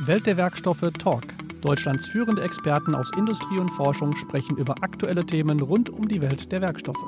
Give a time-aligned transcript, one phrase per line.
[0.00, 1.24] Welt der Werkstoffe Talk.
[1.62, 6.52] Deutschlands führende Experten aus Industrie und Forschung sprechen über aktuelle Themen rund um die Welt
[6.52, 7.02] der Werkstoffe.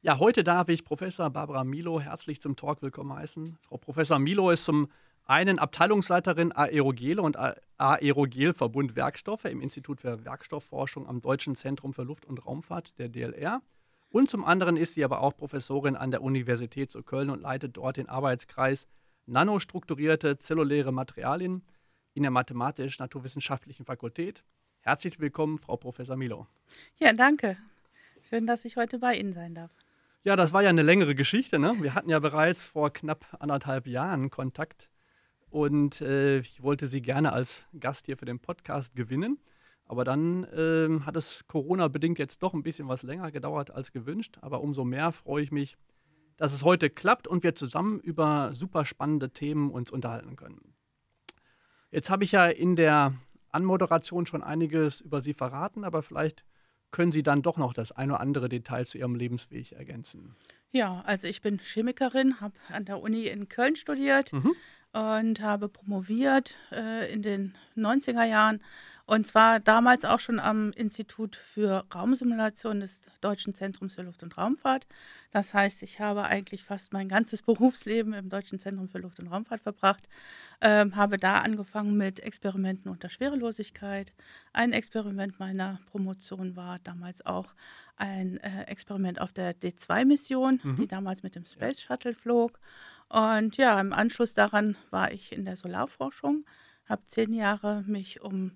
[0.00, 3.58] Ja, heute darf ich Professor Barbara Milo herzlich zum Talk willkommen heißen.
[3.60, 4.88] Frau Professor Milo ist zum
[5.26, 7.36] einen Abteilungsleiterin Aerogele und
[7.76, 13.60] Aerogelverbund Werkstoffe im Institut für Werkstoffforschung am Deutschen Zentrum für Luft- und Raumfahrt, der DLR.
[14.08, 17.76] Und zum anderen ist sie aber auch Professorin an der Universität zu Köln und leitet
[17.76, 18.86] dort den Arbeitskreis
[19.26, 21.62] nanostrukturierte zelluläre Materialien
[22.14, 24.44] in der Mathematisch-Naturwissenschaftlichen Fakultät.
[24.80, 26.46] Herzlich willkommen, Frau Professor Milo.
[26.98, 27.56] Ja, danke.
[28.28, 29.70] Schön, dass ich heute bei Ihnen sein darf.
[30.22, 31.58] Ja, das war ja eine längere Geschichte.
[31.58, 31.74] Ne?
[31.80, 34.88] Wir hatten ja bereits vor knapp anderthalb Jahren Kontakt
[35.50, 39.38] und äh, ich wollte Sie gerne als Gast hier für den Podcast gewinnen.
[39.86, 44.38] Aber dann äh, hat es Corona-bedingt jetzt doch ein bisschen was länger gedauert als gewünscht.
[44.40, 45.76] Aber umso mehr freue ich mich,
[46.36, 50.74] dass es heute klappt und wir zusammen über super spannende Themen uns unterhalten können.
[51.90, 53.14] Jetzt habe ich ja in der
[53.50, 56.44] Anmoderation schon einiges über Sie verraten, aber vielleicht
[56.90, 60.34] können Sie dann doch noch das ein oder andere Detail zu Ihrem Lebensweg ergänzen.
[60.72, 64.54] Ja, also ich bin Chemikerin, habe an der Uni in Köln studiert mhm.
[64.92, 68.60] und habe promoviert äh, in den 90er Jahren
[69.06, 74.38] und zwar damals auch schon am Institut für Raumsimulation des Deutschen Zentrums für Luft- und
[74.38, 74.86] Raumfahrt.
[75.30, 79.26] Das heißt, ich habe eigentlich fast mein ganzes Berufsleben im Deutschen Zentrum für Luft- und
[79.26, 80.08] Raumfahrt verbracht.
[80.62, 84.14] Ähm, habe da angefangen mit Experimenten unter Schwerelosigkeit.
[84.54, 87.52] Ein Experiment meiner Promotion war damals auch
[87.96, 90.76] ein äh, Experiment auf der D2-Mission, mhm.
[90.76, 92.58] die damals mit dem Space Shuttle flog.
[93.10, 96.46] Und ja, im Anschluss daran war ich in der Solarforschung,
[96.88, 98.52] habe zehn Jahre mich um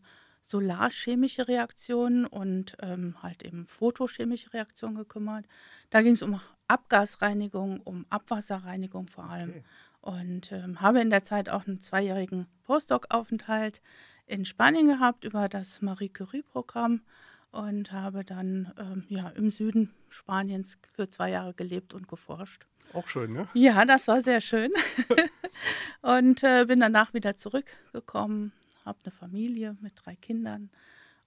[0.51, 5.47] solarchemische Reaktionen und ähm, halt eben photochemische Reaktionen gekümmert.
[5.91, 9.51] Da ging es um Abgasreinigung, um Abwasserreinigung vor allem.
[9.51, 9.63] Okay.
[10.01, 13.83] Und ähm, habe in der Zeit auch einen zweijährigen Postdoc-Aufenthalt
[14.27, 17.03] in Spanien gehabt über das Marie Curie-Programm
[17.51, 22.67] und habe dann ähm, ja, im Süden Spaniens für zwei Jahre gelebt und geforscht.
[22.95, 23.49] Auch schön, ne?
[23.55, 24.71] Ja, das war sehr schön.
[26.03, 28.53] und äh, bin danach wieder zurückgekommen
[28.89, 30.71] habe eine Familie mit drei Kindern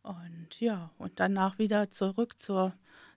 [0.03, 2.73] und ja, und danach wieder zurück zur,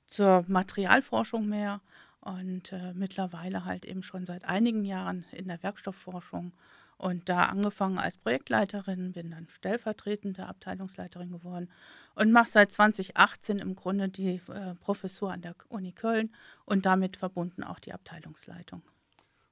[0.07, 1.81] zur Materialforschung mehr
[2.21, 6.53] und äh, mittlerweile halt eben schon seit einigen Jahren in der Werkstoffforschung
[6.97, 11.69] und da angefangen als Projektleiterin, bin dann stellvertretende Abteilungsleiterin geworden
[12.15, 16.33] und mache seit 2018 im Grunde die äh, Professur an der Uni Köln
[16.65, 18.83] und damit verbunden auch die Abteilungsleitung.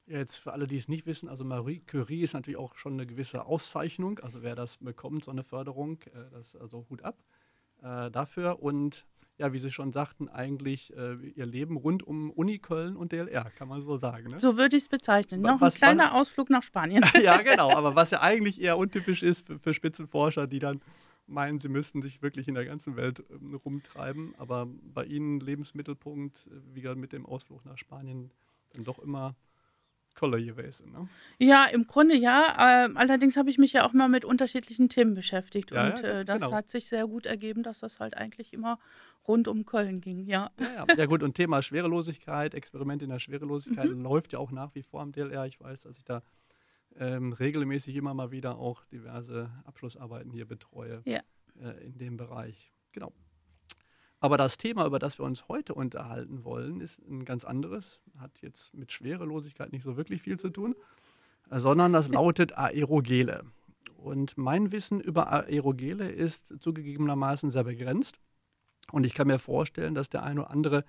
[0.06, 3.06] Jetzt für alle, die es nicht wissen, also Marie Curie ist natürlich auch schon eine
[3.06, 4.18] gewisse Auszeichnung.
[4.18, 7.22] Also wer das bekommt, so eine Förderung, äh, das also Hut ab
[7.82, 8.62] äh, dafür.
[8.62, 9.06] Und
[9.38, 13.50] ja, wie Sie schon sagten, eigentlich äh, Ihr Leben rund um Uni Köln und DLR,
[13.50, 14.28] kann man so sagen.
[14.28, 14.40] Ne?
[14.40, 15.40] So würde ich es bezeichnen.
[15.40, 17.04] Noch was, ein kleiner was, Ausflug nach Spanien.
[17.22, 17.70] ja, genau.
[17.70, 20.80] Aber was ja eigentlich eher untypisch ist für, für Spitzenforscher, die dann
[21.26, 24.34] meinen, sie müssten sich wirklich in der ganzen Welt ähm, rumtreiben.
[24.38, 28.30] Aber bei Ihnen Lebensmittelpunkt, äh, wie gesagt, mit dem Ausflug nach Spanien,
[28.74, 29.34] dann doch immer
[30.14, 30.92] Color gewesen.
[30.92, 31.08] Ne?
[31.38, 32.86] Ja, im Grunde ja.
[32.86, 35.70] Äh, allerdings habe ich mich ja auch mal mit unterschiedlichen Themen beschäftigt.
[35.70, 36.52] Ja, und ja, äh, das genau.
[36.52, 38.78] hat sich sehr gut ergeben, dass das halt eigentlich immer
[39.26, 40.26] rund um Köln ging.
[40.26, 40.50] Ja.
[40.58, 41.06] Ja, ja.
[41.06, 44.00] gut, und Thema Schwerelosigkeit, Experiment in der Schwerelosigkeit mhm.
[44.00, 45.46] läuft ja auch nach wie vor am DLR.
[45.46, 46.22] Ich weiß, dass ich da
[46.98, 51.22] ähm, regelmäßig immer mal wieder auch diverse Abschlussarbeiten hier betreue äh,
[51.84, 52.72] in dem Bereich.
[52.92, 53.12] Genau.
[54.22, 58.04] Aber das Thema, über das wir uns heute unterhalten wollen, ist ein ganz anderes.
[58.20, 60.76] Hat jetzt mit Schwerelosigkeit nicht so wirklich viel zu tun,
[61.50, 63.42] sondern das lautet Aerogele.
[63.96, 68.20] Und mein Wissen über Aerogele ist zugegebenermaßen sehr begrenzt.
[68.92, 70.84] Und ich kann mir vorstellen, dass der eine oder andere,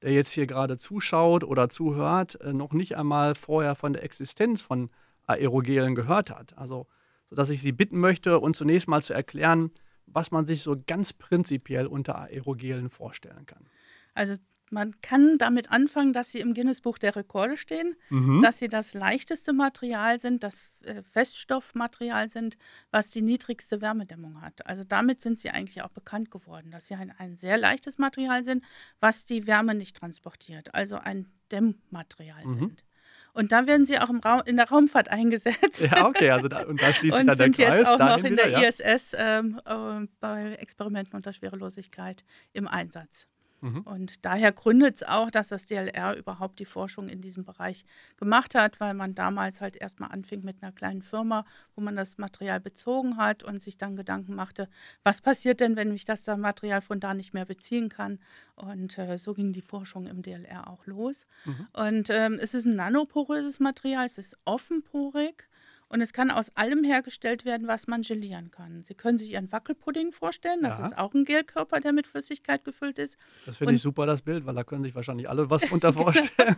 [0.00, 4.62] der jetzt hier gerade zuschaut oder zuhört, äh, noch nicht einmal vorher von der Existenz
[4.62, 4.88] von
[5.26, 6.56] Aerogelen gehört hat.
[6.56, 6.86] Also,
[7.28, 9.70] sodass ich Sie bitten möchte, uns zunächst mal zu erklären,
[10.12, 13.66] was man sich so ganz prinzipiell unter Aerogelen vorstellen kann.
[14.14, 14.34] Also
[14.70, 18.40] man kann damit anfangen, dass sie im Guinness-Buch der Rekorde stehen, mhm.
[18.40, 22.56] dass sie das leichteste Material sind, das äh, Feststoffmaterial sind,
[22.92, 24.66] was die niedrigste Wärmedämmung hat.
[24.66, 28.44] Also damit sind sie eigentlich auch bekannt geworden, dass sie ein, ein sehr leichtes Material
[28.44, 28.64] sind,
[29.00, 32.54] was die Wärme nicht transportiert, also ein Dämmmaterial mhm.
[32.54, 32.84] sind.
[33.32, 35.80] Und da werden sie auch im Raum, in der Raumfahrt eingesetzt.
[35.80, 37.48] Ja, okay, also da, und da schließt sich dann der Kreis.
[37.48, 38.60] Und sind jetzt auch noch in der ja.
[38.62, 43.26] ISS ähm, äh, bei Experimenten unter Schwerelosigkeit im Einsatz.
[43.62, 43.82] Mhm.
[43.82, 47.84] Und daher gründet es auch, dass das DLR überhaupt die Forschung in diesem Bereich
[48.16, 52.18] gemacht hat, weil man damals halt erstmal anfing mit einer kleinen Firma, wo man das
[52.18, 54.68] Material bezogen hat und sich dann Gedanken machte,
[55.04, 58.18] was passiert denn, wenn ich das Material von da nicht mehr beziehen kann.
[58.54, 61.26] Und äh, so ging die Forschung im DLR auch los.
[61.44, 61.68] Mhm.
[61.72, 65.49] Und ähm, es ist ein nanoporöses Material, es ist offenporig
[65.90, 68.84] Und es kann aus allem hergestellt werden, was man gelieren kann.
[68.84, 70.62] Sie können sich Ihren Wackelpudding vorstellen.
[70.62, 70.86] Das ja.
[70.86, 73.18] ist auch ein Gelkörper, der mit Flüssigkeit gefüllt ist.
[73.44, 76.54] Das finde ich super, das Bild, weil da können sich wahrscheinlich alle was unter vorstellen.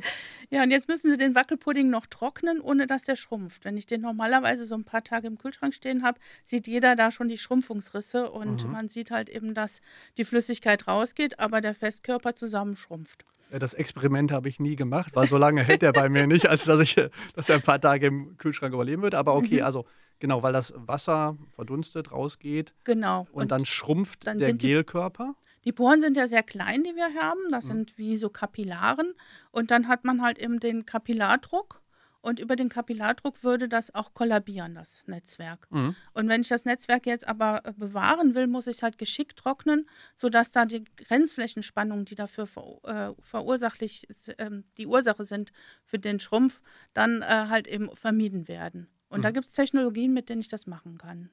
[0.50, 3.64] ja, und jetzt müssen Sie den Wackelpudding noch trocknen, ohne dass der schrumpft.
[3.64, 7.10] Wenn ich den normalerweise so ein paar Tage im Kühlschrank stehen habe, sieht jeder da
[7.10, 8.70] schon die Schrumpfungsrisse und mhm.
[8.70, 9.80] man sieht halt eben, dass
[10.16, 13.24] die Flüssigkeit rausgeht, aber der Festkörper zusammenschrumpft.
[13.50, 16.64] Das Experiment habe ich nie gemacht, weil so lange hält er bei mir nicht, als
[16.64, 16.96] dass ich
[17.34, 19.18] dass er ein paar Tage im Kühlschrank überleben würde.
[19.18, 19.64] Aber okay, mhm.
[19.64, 19.86] also
[20.18, 22.74] genau, weil das Wasser verdunstet, rausgeht.
[22.84, 23.26] Genau.
[23.32, 25.34] Und, und dann schrumpft dann der Gelkörper.
[25.60, 27.40] Die, die Poren sind ja sehr klein, die wir haben.
[27.50, 27.68] Das mhm.
[27.68, 29.14] sind wie so Kapillaren.
[29.50, 31.80] Und dann hat man halt eben den Kapillardruck.
[32.26, 35.68] Und über den Kapillardruck würde das auch kollabieren, das Netzwerk.
[35.70, 35.94] Mhm.
[36.12, 39.38] Und wenn ich das Netzwerk jetzt aber äh, bewahren will, muss ich es halt geschickt
[39.38, 44.08] trocknen, sodass da die Grenzflächenspannungen, die dafür ver, äh, verursachlich
[44.38, 45.52] äh, die Ursache sind
[45.84, 46.62] für den Schrumpf,
[46.94, 48.88] dann äh, halt eben vermieden werden.
[49.08, 49.22] Und mhm.
[49.22, 51.30] da gibt es Technologien, mit denen ich das machen kann.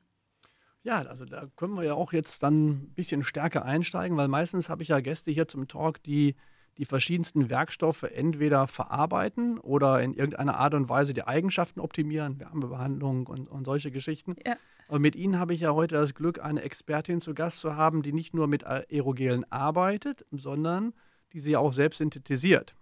[0.84, 4.69] Ja, also da können wir ja auch jetzt dann ein bisschen stärker einsteigen, weil meistens
[4.69, 6.36] habe ich ja Gäste hier zum Talk, die
[6.78, 13.28] die verschiedensten Werkstoffe entweder verarbeiten oder in irgendeiner Art und Weise die Eigenschaften optimieren, Wärmebehandlung
[13.28, 14.36] und, und solche Geschichten.
[14.46, 14.58] Ja.
[14.88, 18.02] Und mit Ihnen habe ich ja heute das Glück, eine Expertin zu Gast zu haben,
[18.02, 20.94] die nicht nur mit Aerogelen arbeitet, sondern
[21.31, 22.75] die sie auch selbst synthetisiert,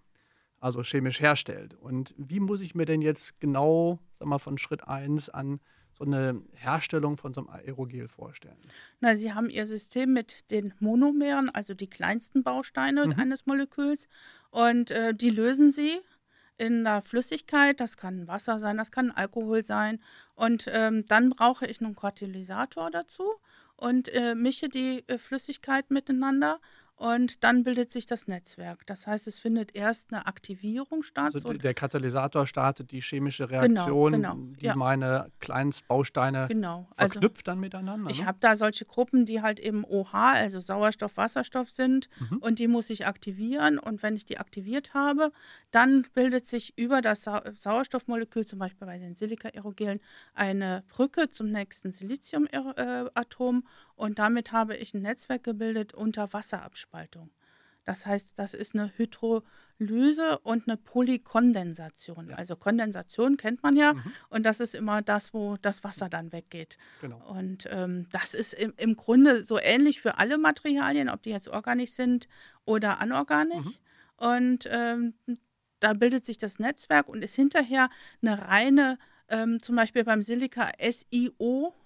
[0.59, 1.73] also chemisch herstellt.
[1.73, 5.59] Und wie muss ich mir denn jetzt genau, sag mal, von Schritt 1 an
[6.01, 8.57] so eine Herstellung von so einem Aerogel vorstellen?
[8.99, 13.19] Na, Sie haben Ihr System mit den Monomeren, also die kleinsten Bausteine mhm.
[13.19, 14.07] eines Moleküls,
[14.49, 15.99] und äh, die lösen Sie
[16.57, 17.79] in der Flüssigkeit.
[17.79, 19.99] Das kann Wasser sein, das kann Alkohol sein.
[20.35, 23.23] Und ähm, dann brauche ich einen Katalysator dazu
[23.77, 26.59] und äh, mische die äh, Flüssigkeit miteinander
[27.01, 28.85] und dann bildet sich das Netzwerk.
[28.85, 31.33] Das heißt, es findet erst eine Aktivierung statt.
[31.33, 34.75] Also der Katalysator startet die chemische genau, Reaktion, genau, genau, die ja.
[34.75, 36.87] meine Kleinstbausteine genau.
[36.95, 38.11] Also verknüpft also, dann miteinander.
[38.11, 38.27] Ich ne?
[38.27, 42.37] habe da solche Gruppen, die halt eben OH, also Sauerstoff, Wasserstoff sind mhm.
[42.37, 43.79] und die muss ich aktivieren.
[43.79, 45.31] Und wenn ich die aktiviert habe,
[45.71, 50.01] dann bildet sich über das Sa Sauerstoffmolekül, zum Beispiel bei den Silika-Aerogelen,
[50.35, 53.63] eine Brücke zum nächsten Siliziumatom.
[53.65, 57.29] Äh, und damit habe ich ein Netzwerk gebildet unter Wasserabspaltung.
[57.85, 62.29] Das heißt, das ist eine Hydrolyse und eine Polykondensation.
[62.29, 62.35] Ja.
[62.35, 64.03] Also Kondensation kennt man ja mhm.
[64.29, 66.79] und das ist immer das, wo das Wasser dann weggeht.
[67.01, 67.23] Genau.
[67.29, 71.47] Und ähm, das ist im, im, Grunde so ähnlich für alle Materialien, ob die jetzt
[71.47, 72.27] organisch sind
[72.65, 73.67] oder anorganisch.
[73.67, 74.25] Mhm.
[74.25, 75.13] Und ähm,
[75.79, 77.91] da bildet sich das Netzwerk und ist hinterher
[78.23, 78.97] eine reine,
[79.29, 80.71] ähm, zum Beispiel beim Silika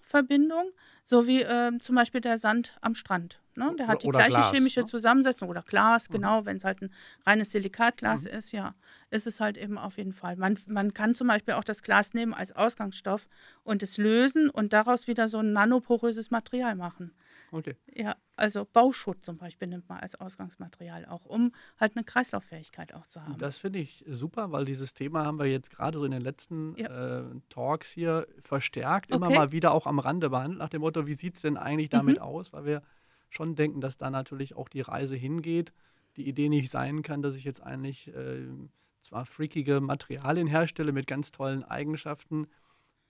[0.05, 0.71] SiO-Verbindung
[1.05, 3.39] so wie äh, zum Beispiel der Sand am Strand.
[3.55, 3.73] Ne?
[3.77, 4.85] Der hat die oder gleiche Glas, chemische ne?
[4.87, 6.13] Zusammensetzung oder Glas, mhm.
[6.13, 6.91] genau, wenn es halt ein
[7.25, 8.31] reines Silikatglas mhm.
[8.31, 8.73] ist, ja,
[9.11, 10.35] ist es halt eben auf jeden Fall.
[10.35, 13.27] Man, man kann zum Beispiel auch das Glas nehmen als Ausgangsstoff
[13.63, 17.13] und es lösen und daraus wieder so ein nanoporöses Material machen.
[17.55, 17.77] Okay.
[17.95, 23.07] Ja, also Bauschutt zum Beispiel nimmt man als Ausgangsmaterial auch, um halt eine Kreislauffähigkeit auch
[23.07, 23.37] zu haben.
[23.37, 26.75] Das finde ich super, weil dieses Thema haben wir jetzt gerade so in den letzten
[26.75, 27.19] ja.
[27.19, 29.15] äh, Talks hier verstärkt, okay.
[29.15, 31.87] immer mal wieder auch am Rande behandelt, nach dem Motto, wie sieht es denn eigentlich
[31.87, 32.23] damit mhm.
[32.23, 32.51] aus?
[32.51, 32.83] Weil wir
[33.29, 35.71] schon denken, dass da natürlich auch die Reise hingeht.
[36.17, 38.47] Die Idee nicht sein kann, dass ich jetzt eigentlich äh,
[39.01, 42.47] zwar freakige Materialien herstelle mit ganz tollen Eigenschaften,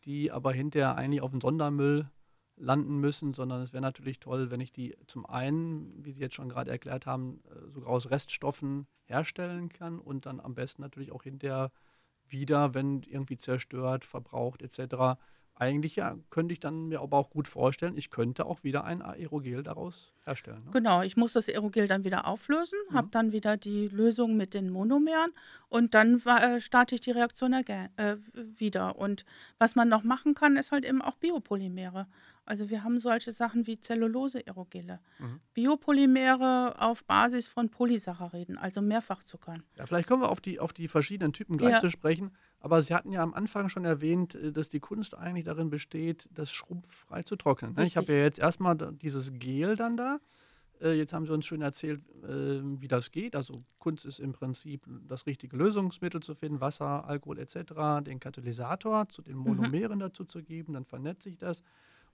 [0.04, 2.10] die aber hinterher eigentlich auf den Sondermüll
[2.58, 6.36] landen müssen, sondern es wäre natürlich toll, wenn ich die zum einen, wie Sie jetzt
[6.36, 11.12] schon gerade erklärt haben, äh, sogar aus Reststoffen herstellen kann und dann am besten natürlich
[11.12, 11.72] auch hinterher
[12.28, 15.18] wieder, wenn irgendwie zerstört, verbraucht etc.,
[15.58, 19.02] eigentlich ja, könnte ich dann mir aber auch gut vorstellen, ich könnte auch wieder ein
[19.02, 20.66] Aerogel daraus herstellen.
[20.66, 20.72] Ne?
[20.74, 22.94] Genau, ich muss das Aerogel dann wieder auflösen, mhm.
[22.94, 25.32] habe dann wieder die Lösung mit den Monomeren
[25.70, 28.98] und dann äh, starte ich die Reaktion äh, wieder.
[28.98, 29.24] Und
[29.58, 32.08] was man noch machen kann, ist halt eben auch Biopolymere.
[32.46, 35.40] Also wir haben solche Sachen wie Zellulose-Aerogele, mhm.
[35.54, 39.64] Biopolymere auf Basis von Polysacchariden, also Mehrfachzuckern.
[39.75, 41.80] Ja, vielleicht kommen wir auf die, auf die verschiedenen Typen gleich ja.
[41.80, 42.32] zu sprechen.
[42.60, 46.28] Aber Sie hatten ja am Anfang schon erwähnt, äh, dass die Kunst eigentlich darin besteht,
[46.32, 47.74] das schrumpffrei zu trocknen.
[47.74, 47.86] Ne?
[47.86, 50.20] Ich habe ja jetzt erstmal dieses Gel dann da.
[50.82, 53.36] Äh, jetzt haben Sie uns schön erzählt, äh, wie das geht.
[53.36, 59.10] Also Kunst ist im Prinzip das richtige Lösungsmittel zu finden, Wasser, Alkohol etc., den Katalysator
[59.10, 59.44] zu den mhm.
[59.44, 60.02] Monomeren mhm.
[60.02, 61.64] dazu zu geben, dann vernetzt sich das.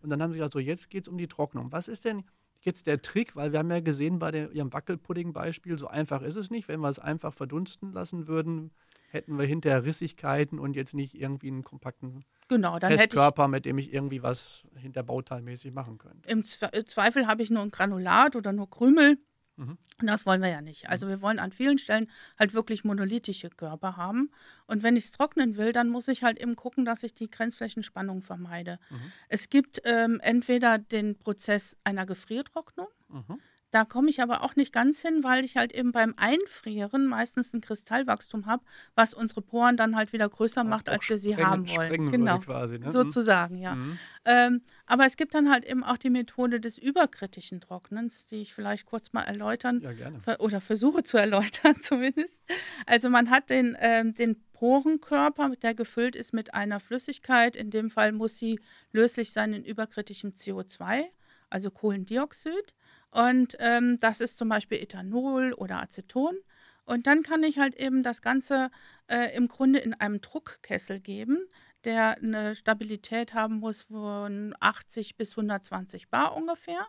[0.03, 1.71] Und dann haben Sie gesagt, so jetzt geht es um die Trocknung.
[1.71, 2.23] Was ist denn
[2.61, 3.35] jetzt der Trick?
[3.35, 6.67] Weil wir haben ja gesehen bei der, Ihrem Wackelpudding-Beispiel, so einfach ist es nicht.
[6.67, 8.71] Wenn wir es einfach verdunsten lassen würden,
[9.09, 13.93] hätten wir hinterher Rissigkeiten und jetzt nicht irgendwie einen kompakten genau, Festkörper, mit dem ich
[13.93, 16.29] irgendwie was hinter Bauteilmäßig machen könnte.
[16.29, 19.17] Im Zweifel habe ich nur ein Granulat oder nur Krümel.
[19.61, 19.77] Mhm.
[20.01, 20.89] Und das wollen wir ja nicht.
[20.89, 24.31] Also wir wollen an vielen Stellen halt wirklich monolithische Körper haben.
[24.65, 27.29] Und wenn ich es trocknen will, dann muss ich halt eben gucken, dass ich die
[27.29, 28.79] Grenzflächenspannung vermeide.
[28.89, 29.11] Mhm.
[29.29, 32.87] Es gibt ähm, entweder den Prozess einer Gefriertrocknung.
[33.09, 33.39] Mhm.
[33.71, 37.53] Da komme ich aber auch nicht ganz hin, weil ich halt eben beim Einfrieren meistens
[37.53, 38.63] ein Kristallwachstum habe,
[38.95, 42.11] was unsere Poren dann halt wieder größer macht, als wir sie haben wollen.
[42.11, 42.91] Genau, quasi, ne?
[42.91, 43.75] sozusagen, ja.
[43.75, 43.99] Mhm.
[44.25, 48.53] Ähm, aber es gibt dann halt eben auch die Methode des überkritischen Trocknens, die ich
[48.53, 52.41] vielleicht kurz mal erläutern ja, oder versuche zu erläutern zumindest.
[52.85, 57.55] Also man hat den, ähm, den Porenkörper, der gefüllt ist mit einer Flüssigkeit.
[57.55, 58.59] In dem Fall muss sie
[58.91, 61.05] löslich sein in überkritischem CO2,
[61.49, 62.73] also Kohlendioxid.
[63.11, 66.37] Und ähm, das ist zum Beispiel Ethanol oder Aceton.
[66.85, 68.71] Und dann kann ich halt eben das Ganze
[69.07, 71.37] äh, im Grunde in einem Druckkessel geben,
[71.83, 76.87] der eine Stabilität haben muss von 80 bis 120 Bar ungefähr.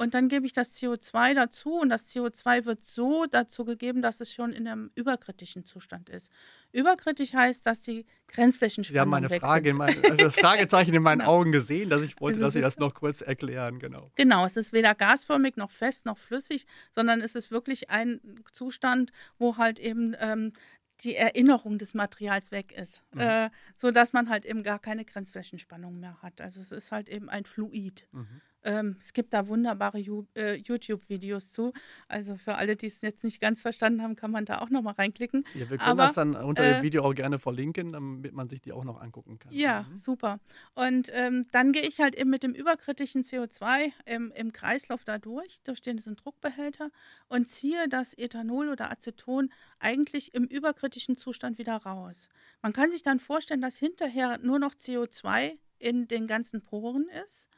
[0.00, 4.22] Und dann gebe ich das CO2 dazu und das CO2 wird so dazu gegeben, dass
[4.22, 6.32] es schon in einem überkritischen Zustand ist.
[6.72, 11.18] Überkritisch heißt, dass die Grenzflächenspannung Sie haben meine Frage, mein, also das Fragezeichen in meinen
[11.18, 11.30] genau.
[11.32, 13.78] Augen gesehen, dass ich wollte, dass Sie das noch kurz erklären.
[13.78, 14.10] Genau.
[14.14, 18.22] Genau, es ist weder gasförmig noch fest noch flüssig, sondern es ist wirklich ein
[18.54, 20.54] Zustand, wo halt eben ähm,
[21.00, 23.20] die Erinnerung des Materials weg ist, mhm.
[23.20, 26.40] äh, sodass man halt eben gar keine Grenzflächenspannung mehr hat.
[26.40, 28.08] Also es ist halt eben ein Fluid.
[28.12, 28.40] Mhm.
[28.62, 29.98] Ähm, es gibt da wunderbare
[30.34, 31.72] äh, YouTube-Videos zu.
[32.08, 34.94] Also für alle, die es jetzt nicht ganz verstanden haben, kann man da auch nochmal
[34.94, 35.44] reinklicken.
[35.54, 38.48] Ja, wir können Aber, das dann unter äh, dem Video auch gerne verlinken, damit man
[38.48, 39.52] sich die auch noch angucken kann.
[39.52, 39.96] Ja, mhm.
[39.96, 40.40] super.
[40.74, 45.18] Und ähm, dann gehe ich halt eben mit dem überkritischen CO2 im, im Kreislauf da
[45.18, 46.90] durch, durch diesen Druckbehälter
[47.28, 52.28] und ziehe das Ethanol oder Aceton eigentlich im überkritischen Zustand wieder raus.
[52.62, 57.49] Man kann sich dann vorstellen, dass hinterher nur noch CO2 in den ganzen Poren ist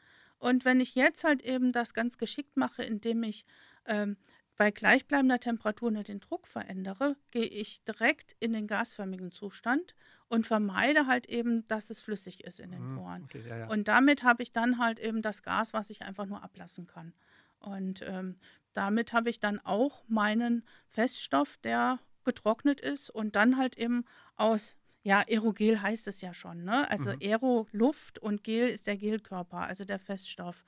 [0.43, 3.45] und wenn ich jetzt halt eben das ganz geschickt mache, indem ich
[3.85, 4.17] ähm,
[4.57, 9.95] bei gleichbleibender Temperatur nur den Druck verändere, gehe ich direkt in den gasförmigen Zustand
[10.27, 13.23] und vermeide halt eben, dass es flüssig ist in den mhm, Poren.
[13.23, 13.67] Okay, ja, ja.
[13.69, 17.13] Und damit habe ich dann halt eben das Gas, was ich einfach nur ablassen kann.
[17.59, 18.35] Und ähm,
[18.73, 24.03] damit habe ich dann auch meinen Feststoff, der getrocknet ist und dann halt eben
[24.35, 26.89] aus ja, Aerogel heißt es ja schon, ne?
[26.89, 27.19] Also mhm.
[27.21, 30.63] Aero Luft und Gel ist der Gelkörper, also der Feststoff.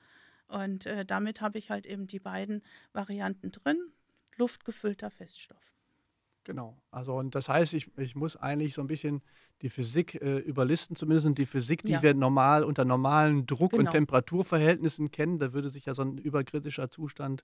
[0.46, 2.62] Und äh, damit habe ich halt eben die beiden
[2.92, 3.78] Varianten drin,
[4.36, 5.72] luftgefüllter Feststoff.
[6.44, 6.76] Genau.
[6.90, 9.22] Also und das heißt, ich, ich muss eigentlich so ein bisschen
[9.62, 12.02] die Physik äh, überlisten, zumindest die Physik, die ja.
[12.02, 13.84] wir normal unter normalen Druck- genau.
[13.84, 15.38] und Temperaturverhältnissen kennen.
[15.38, 17.42] Da würde sich ja so ein überkritischer Zustand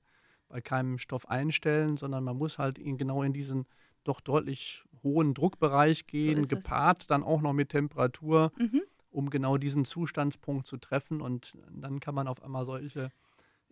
[0.49, 3.67] bei keinem Stoff einstellen, sondern man muss halt ihn genau in diesen
[4.05, 7.07] doch deutlich hohen Druckbereich gehen, so gepaart es.
[7.07, 8.83] dann auch noch mit Temperatur, mhm.
[9.11, 11.21] um genau diesen Zustandspunkt zu treffen.
[11.21, 13.11] Und dann kann man auf einmal solche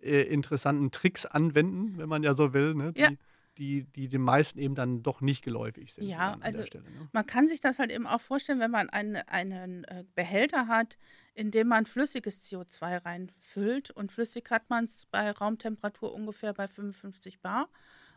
[0.03, 2.93] äh, interessanten Tricks anwenden, wenn man ja so will, ne?
[2.93, 3.11] die, ja.
[3.59, 6.09] die, die den meisten eben dann doch nicht geläufig sind.
[6.09, 7.09] Ja, also Stelle, ne?
[7.13, 10.99] man kann sich das halt eben auch vorstellen, wenn man einen, einen äh, Behälter hat,
[11.35, 16.67] in dem man flüssiges CO2 reinfüllt und flüssig hat man es bei Raumtemperatur ungefähr bei
[16.67, 17.69] 55 Bar.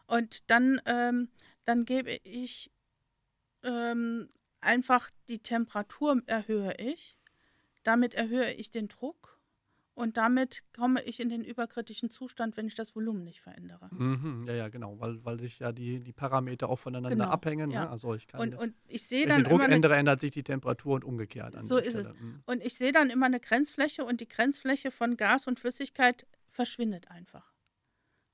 [0.08, 1.30] Und dann, ähm,
[1.66, 2.72] dann gebe ich
[3.64, 4.30] ähm,
[4.62, 7.18] einfach die Temperatur erhöhe ich.
[7.84, 9.34] Damit erhöhe ich den Druck
[9.96, 13.90] und damit komme ich in den überkritischen Zustand, wenn ich das Volumen nicht verändere.
[13.92, 17.70] Mhm, ja, ja, genau, weil, weil sich ja die, die Parameter auch voneinander genau, abhängen.
[17.70, 17.76] Ne?
[17.76, 17.86] Ja.
[17.86, 17.90] Ne?
[17.92, 20.32] Also ich kann und, und ich sehe dann wenn ich den Druck ändere, ändert sich
[20.32, 21.56] die Temperatur und umgekehrt.
[21.62, 22.10] so ist Stelle.
[22.10, 22.14] es.
[22.14, 22.42] Mhm.
[22.48, 27.12] Und ich sehe dann immer eine Grenzfläche und die Grenzfläche von Gas und Flüssigkeit verschwindet
[27.12, 27.53] einfach.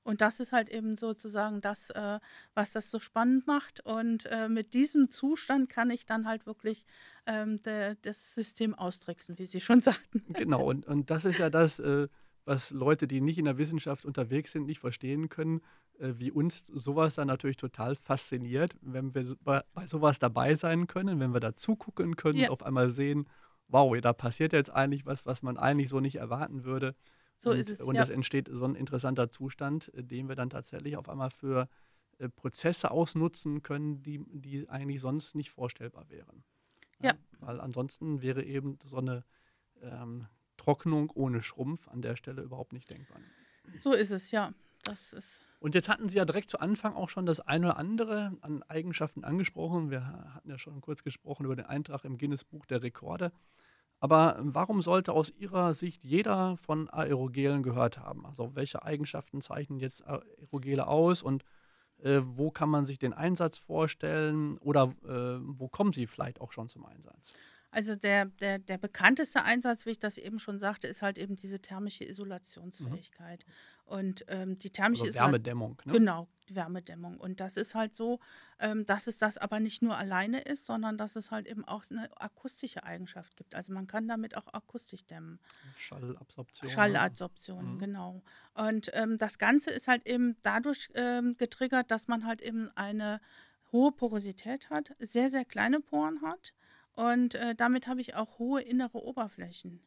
[0.02, 2.20] Und das ist halt eben sozusagen das, äh,
[2.54, 3.80] was das so spannend macht.
[3.84, 6.84] Und äh, mit diesem Zustand kann ich dann halt wirklich
[7.26, 10.24] ähm, de, das System austricksen, wie Sie schon sagten.
[10.32, 12.08] Genau, und, und das ist ja das, äh,
[12.44, 15.60] was Leute, die nicht in der Wissenschaft unterwegs sind, nicht verstehen können,
[15.98, 20.86] äh, wie uns sowas dann natürlich total fasziniert, wenn wir bei, bei sowas dabei sein
[20.86, 22.48] können, wenn wir da zugucken können, ja.
[22.50, 23.28] auf einmal sehen,
[23.68, 26.94] wow, da passiert jetzt eigentlich was, was man eigentlich so nicht erwarten würde.
[27.40, 27.80] So und, ist es.
[27.80, 28.02] Und ja.
[28.02, 31.68] es entsteht so ein interessanter Zustand, äh, den wir dann tatsächlich auf einmal für
[32.18, 36.44] äh, Prozesse ausnutzen können, die, die eigentlich sonst nicht vorstellbar wären.
[37.00, 37.12] Ja.
[37.12, 37.18] ja.
[37.40, 39.24] Weil ansonsten wäre eben so eine
[39.80, 40.26] ähm,
[40.58, 43.18] Trocknung ohne Schrumpf an der Stelle überhaupt nicht denkbar.
[43.78, 44.52] So ist es, ja.
[44.84, 45.42] Das ist.
[45.60, 48.62] Und jetzt hatten Sie ja direkt zu Anfang auch schon das eine oder andere an
[48.64, 49.90] Eigenschaften angesprochen.
[49.90, 53.30] Wir hatten ja schon kurz gesprochen über den Eintrag im Guinness Buch der Rekorde.
[54.00, 58.24] Aber warum sollte aus Ihrer Sicht jeder von Aerogelen gehört haben?
[58.24, 61.44] Also welche Eigenschaften zeichnen jetzt Aerogele aus und
[62.02, 66.52] äh, wo kann man sich den Einsatz vorstellen oder äh, wo kommen sie vielleicht auch
[66.52, 67.34] schon zum Einsatz?
[67.70, 71.36] Also der, der, der bekannteste Einsatz, wie ich das eben schon sagte, ist halt eben
[71.36, 73.44] diese thermische Isolationsfähigkeit.
[73.46, 73.52] Mhm.
[73.90, 75.82] Und ähm, die thermische also Wärmedämmung.
[75.84, 75.92] ne?
[75.92, 77.18] Genau, Wärmedämmung.
[77.18, 78.20] Und das ist halt so,
[78.60, 81.82] ähm, dass es das aber nicht nur alleine ist, sondern dass es halt eben auch
[81.90, 83.56] eine akustische Eigenschaft gibt.
[83.56, 85.40] Also man kann damit auch akustisch dämmen.
[85.76, 86.68] Schallabsorption.
[86.68, 86.72] Ne?
[86.72, 87.78] Schallabsorption, mhm.
[87.80, 88.22] genau.
[88.54, 93.20] Und ähm, das Ganze ist halt eben dadurch ähm, getriggert, dass man halt eben eine
[93.72, 96.52] hohe Porosität hat, sehr, sehr kleine Poren hat.
[96.92, 99.82] Und äh, damit habe ich auch hohe innere Oberflächen.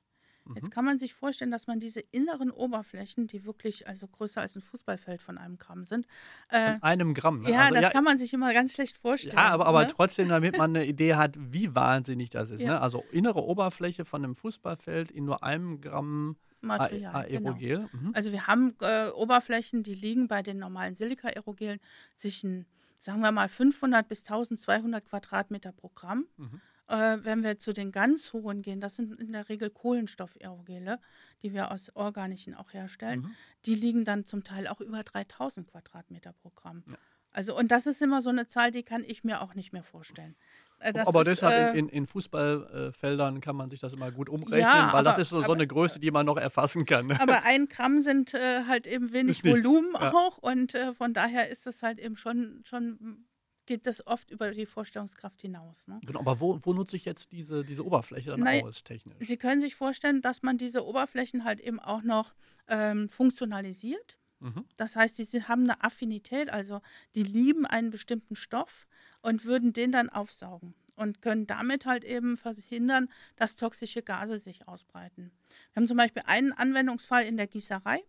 [0.56, 0.70] Jetzt mhm.
[0.72, 4.62] kann man sich vorstellen, dass man diese inneren Oberflächen, die wirklich also größer als ein
[4.62, 6.06] Fußballfeld von einem Gramm sind.
[6.50, 7.52] Äh, von einem Gramm, ne?
[7.52, 9.38] Ja, also, das ja, kann man sich immer ganz schlecht vorstellen.
[9.38, 9.88] Ja, aber, aber ne?
[9.88, 12.62] trotzdem, damit man eine Idee hat, wie wahnsinnig das ist.
[12.62, 12.74] Ja.
[12.74, 12.82] Ne?
[12.82, 17.88] Also innere Oberfläche von einem Fußballfeld in nur einem Gramm Material, Aerogel.
[17.92, 18.04] Genau.
[18.04, 18.12] Mhm.
[18.14, 21.80] Also wir haben äh, Oberflächen, die liegen bei den normalen Silika-Aerogelen
[22.16, 22.66] zwischen,
[23.00, 26.26] sagen wir mal, 500 bis 1200 Quadratmeter pro Gramm.
[26.38, 26.62] Mhm.
[26.94, 31.00] Äh, wenn wir zu den ganz hohen gehen, das sind in der Regel Kohlenstoff-Aerogele,
[31.42, 33.36] die wir aus organischen auch herstellen, mhm.
[33.66, 36.84] die liegen dann zum Teil auch über 3000 Quadratmeter pro Gramm.
[36.88, 36.94] Ja.
[37.32, 39.82] Also, und das ist immer so eine Zahl, die kann ich mir auch nicht mehr
[39.82, 40.36] vorstellen.
[40.78, 44.30] Äh, das aber ist, deshalb äh, in, in, Fußballfeldern kann man sich das immer gut
[44.30, 47.12] umrechnen, ja, weil aber, das ist so, so, eine Größe, die man noch erfassen kann.
[47.20, 50.14] Aber ein Gramm sind äh, halt eben wenig Volumen ja.
[50.14, 53.26] auch und äh, von daher ist das halt eben schon, schon
[53.66, 55.88] geht das oft über die Vorstellungskraft hinaus.
[55.88, 56.00] Ne?
[56.06, 59.16] Genau, aber wo, wo nutze ich jetzt diese, diese Oberfläche dann Nein, aus technisch?
[59.20, 62.34] Sie können sich vorstellen, dass man diese Oberflächen halt eben auch noch
[62.68, 64.18] ähm, funktionalisiert.
[64.40, 64.66] Mhm.
[64.78, 66.82] Das heißt, sie haben eine Affinität, also
[67.16, 68.88] die lieben einen bestimmten Stoff
[69.22, 74.68] und würden den dann aufsaugen und können damit halt eben verhindern, dass toxische Gase sich
[74.68, 75.32] ausbreiten.
[75.72, 78.04] Wir haben zum Beispiel einen Anwendungsfall in der Gießerei.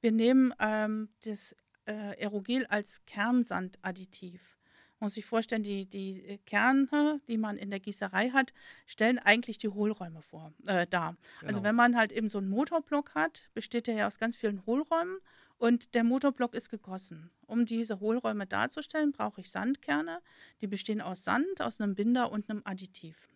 [0.00, 1.54] Wir nehmen ähm, das
[1.86, 4.55] äh, Aerogel als Kernsandadditiv
[5.00, 8.52] muss sich vorstellen, die, die äh, Kerne, die man in der Gießerei hat,
[8.86, 11.08] stellen eigentlich die Hohlräume vor, äh, dar.
[11.08, 11.48] Also genau.
[11.48, 14.64] Also wenn man halt eben so einen Motorblock hat, besteht der ja aus ganz vielen
[14.66, 15.18] Hohlräumen
[15.58, 17.30] und der Motorblock ist gegossen.
[17.46, 20.20] Um diese Hohlräume darzustellen, brauche ich Sandkerne.
[20.60, 23.28] Die bestehen aus Sand, aus einem Binder und einem Additiv.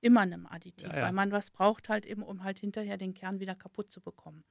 [0.00, 1.02] Immer einem Additiv, ja, ja.
[1.02, 4.44] weil man was braucht halt eben, um halt hinterher den Kern wieder kaputt zu bekommen.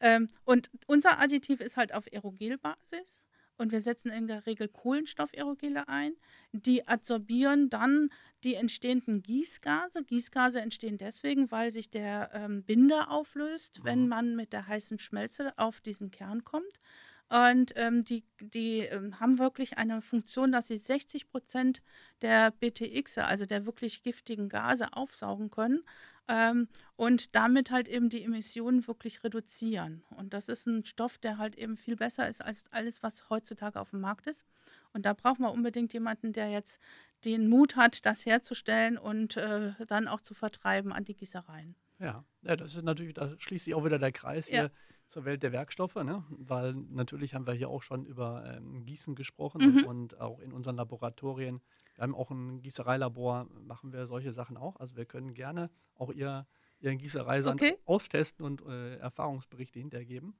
[0.00, 3.26] Ähm, und unser Additiv ist halt auf Aerogelbasis
[3.58, 6.12] und wir setzen in der Regel Kohlenstoffaerogele ein.
[6.52, 8.10] Die absorbieren dann
[8.44, 10.04] die entstehenden Gießgase.
[10.04, 14.08] Gießgase entstehen deswegen, weil sich der ähm, Binder auflöst, wenn mhm.
[14.08, 16.80] man mit der heißen Schmelze auf diesen Kern kommt.
[17.28, 21.82] Und ähm, die, die ähm, haben wirklich eine Funktion, dass sie 60 Prozent
[22.22, 25.82] der BTX, also der wirklich giftigen Gase, aufsaugen können
[26.28, 30.04] ähm, und damit halt eben die Emissionen wirklich reduzieren.
[30.16, 33.80] Und das ist ein Stoff, der halt eben viel besser ist als alles, was heutzutage
[33.80, 34.44] auf dem Markt ist.
[34.92, 36.78] Und da braucht man unbedingt jemanden, der jetzt
[37.24, 41.74] den Mut hat, das herzustellen und äh, dann auch zu vertreiben an die Gießereien.
[41.98, 44.60] Ja, ja das ist natürlich, da schließt sich auch wieder der Kreis ja.
[44.60, 44.70] hier
[45.08, 46.24] zur Welt der Werkstoffe, ne?
[46.30, 49.84] weil natürlich haben wir hier auch schon über ähm, Gießen gesprochen mhm.
[49.84, 51.60] und auch in unseren Laboratorien
[51.96, 54.76] wir haben auch ein Gießereilabor, machen wir solche Sachen auch.
[54.76, 56.46] Also wir können gerne auch ihr,
[56.78, 57.76] Ihren Gießereisand okay.
[57.86, 60.34] austesten und äh, Erfahrungsberichte hintergeben.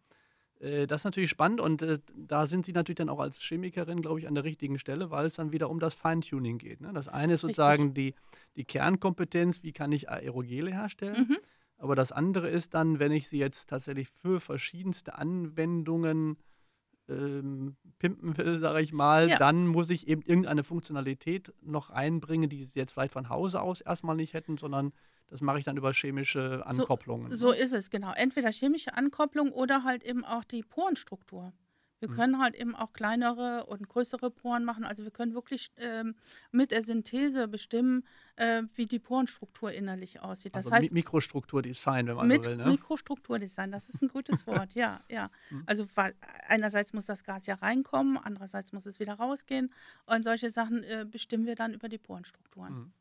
[0.61, 4.03] Äh, das ist natürlich spannend und äh, da sind Sie natürlich dann auch als Chemikerin,
[4.03, 6.83] glaube ich, an der richtigen Stelle, weil es dann wieder um das Feintuning geht.
[6.83, 6.93] Ne?
[6.93, 8.15] Das eine ist sozusagen die,
[8.55, 11.27] die Kernkompetenz, wie kann ich Aerogele herstellen.
[11.27, 11.39] Mhm.
[11.79, 16.39] Aber das andere ist dann, wenn ich sie jetzt tatsächlich für verschiedenste Anwendungen
[17.09, 19.39] ähm, pimpen will, sage ich mal, ja.
[19.39, 23.81] dann muss ich eben irgendeine Funktionalität noch einbringen, die sie jetzt vielleicht von Hause aus
[23.81, 24.93] erstmal nicht hätten, sondern
[25.29, 27.31] das mache ich dann über chemische Ankopplungen.
[27.33, 28.13] So, so ist es, genau.
[28.13, 31.53] Entweder chemische Ankopplung oder halt eben auch die Porenstruktur.
[32.01, 32.15] Wir mhm.
[32.15, 34.85] können halt eben auch kleinere und größere Poren machen.
[34.85, 36.15] Also wir können wirklich ähm,
[36.51, 38.05] mit der Synthese bestimmen,
[38.37, 40.57] äh, wie die Porenstruktur innerlich aussieht.
[40.57, 42.57] Das also heißt Mikrostrukturdesign, wenn man mit so will.
[42.59, 42.67] Ne?
[42.67, 45.31] Mikrostrukturdesign, das ist ein gutes Wort, ja, ja.
[45.51, 45.63] Mhm.
[45.67, 45.87] Also
[46.49, 49.73] einerseits muss das Gas ja reinkommen, andererseits muss es wieder rausgehen
[50.05, 52.75] und solche Sachen äh, bestimmen wir dann über die Porenstrukturen.
[52.75, 52.93] Mhm.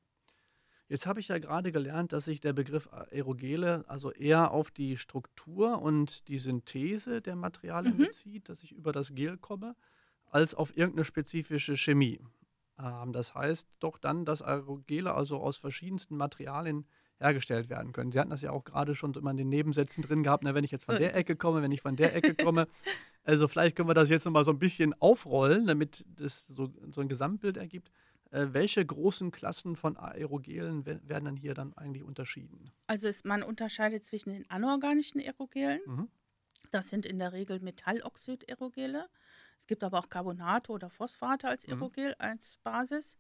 [0.88, 4.98] Jetzt habe ich ja gerade gelernt, dass sich der Begriff Aerogele also eher auf die
[4.98, 8.06] Struktur und die Synthese der Materialien mhm.
[8.06, 9.76] bezieht, dass ich über das Gel komme,
[10.30, 12.20] als auf irgendeine spezifische Chemie.
[12.80, 16.86] Ähm, das heißt doch dann, dass Aerogele also aus verschiedensten Materialien
[17.18, 18.12] hergestellt werden können.
[18.12, 20.66] Sie hatten das ja auch gerade schon immer in den Nebensätzen drin gehabt, ne, wenn
[20.66, 22.68] ich jetzt von so der Ecke komme, wenn ich von der Ecke komme.
[23.28, 27.02] Also vielleicht können wir das jetzt nochmal so ein bisschen aufrollen, damit das so, so
[27.02, 27.90] ein Gesamtbild ergibt.
[28.36, 32.70] Äh, welche großen Klassen von Aerogelen werden dann hier dann eigentlich unterschieden?
[32.86, 35.80] Also ist, man unterscheidet zwischen den anorganischen Aerogelen.
[35.86, 36.10] Mhm.
[36.70, 39.08] Das sind in der Regel Metalloxid-Aerogele.
[39.58, 41.76] Es gibt aber auch Carbonate oder Phosphate als mhm.
[41.76, 42.16] Aerogel, mhm.
[42.18, 43.18] als Basis.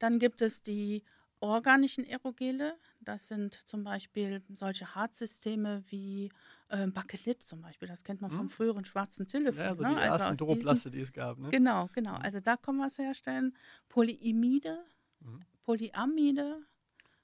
[0.00, 1.04] Dann gibt es die
[1.40, 2.76] organischen Aerogele.
[3.00, 6.30] Das sind zum Beispiel solche Harzsysteme wie
[6.68, 7.88] äh, Bakelit zum Beispiel.
[7.88, 8.50] Das kennt man vom hm.
[8.50, 9.62] früheren schwarzen Telefon.
[9.62, 9.90] Ja, also ne?
[9.90, 11.38] die also ersten Droplaste, die es gab.
[11.38, 11.50] Ne?
[11.50, 12.16] Genau, genau.
[12.16, 12.22] Hm.
[12.22, 13.56] Also da können wir es herstellen.
[13.88, 14.78] Polyimide,
[15.20, 15.40] mhm.
[15.62, 16.62] Polyamide.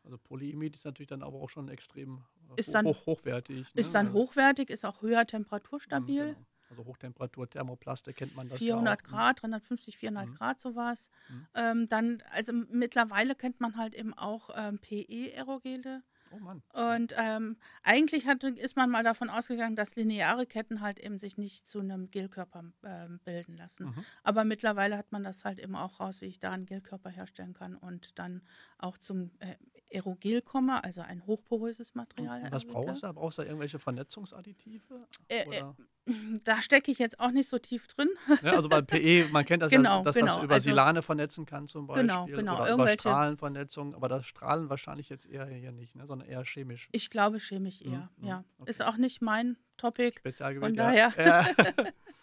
[0.05, 2.25] Also Polyimid ist natürlich dann aber auch schon extrem
[2.57, 3.75] ist dann, hoch, hochwertig.
[3.75, 3.81] Ne?
[3.81, 6.23] Ist dann hochwertig, ist auch höher temperaturstabil.
[6.23, 6.47] Mhm, genau.
[6.75, 9.11] Also Hochtemperatur, Thermoplaste kennt man das 400 ja auch.
[9.11, 9.17] Ne?
[9.17, 10.35] Grad, 350, 400 mhm.
[10.35, 11.11] Grad sowas.
[11.29, 11.47] Mhm.
[11.55, 16.03] Ähm, dann, also mittlerweile kennt man halt eben auch ähm, PE-Aerogele.
[16.33, 16.63] Oh Mann.
[16.73, 21.39] Und ähm, eigentlich hat, ist man mal davon ausgegangen, dass lineare Ketten halt eben sich
[21.39, 23.87] nicht zu einem Gelkörper äh, bilden lassen.
[23.87, 24.05] Mhm.
[24.25, 27.53] Aber mittlerweile hat man das halt eben auch raus, wie ich da einen Gelkörper herstellen
[27.53, 28.43] kann und dann
[28.79, 29.55] auch zum äh,
[29.95, 32.43] Aerogel komme, also ein hochporöses Material.
[32.43, 33.13] Und was brauchst du?
[33.13, 35.07] Brauchst du da irgendwelche Vernetzungsadditive?
[35.29, 35.63] Äh, äh,
[36.45, 38.09] da stecke ich jetzt auch nicht so tief drin.
[38.43, 40.35] Ja, also bei PE, man kennt das genau, ja, dass genau.
[40.35, 42.07] das über also, Silane vernetzen kann zum Beispiel.
[42.07, 42.63] Genau, genau.
[42.63, 46.89] Oder über Strahlenvernetzung, aber das Strahlen wahrscheinlich jetzt eher hier nicht, ne, sondern eher chemisch.
[46.93, 48.45] Ich glaube chemisch eher, mhm, ja.
[48.59, 48.71] Okay.
[48.71, 50.19] Ist auch nicht mein Topic.
[50.19, 51.13] Spezialgebiet, von daher.
[51.17, 51.47] Ja.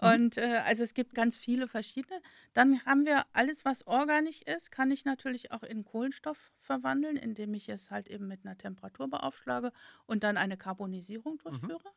[0.00, 2.20] Und äh, also es gibt ganz viele verschiedene.
[2.52, 7.54] Dann haben wir alles, was organisch ist, kann ich natürlich auch in Kohlenstoff verwandeln, indem
[7.54, 9.72] ich es halt eben mit einer Temperatur beaufschlage
[10.06, 11.38] und dann eine Carbonisierung mhm.
[11.38, 11.88] durchführe.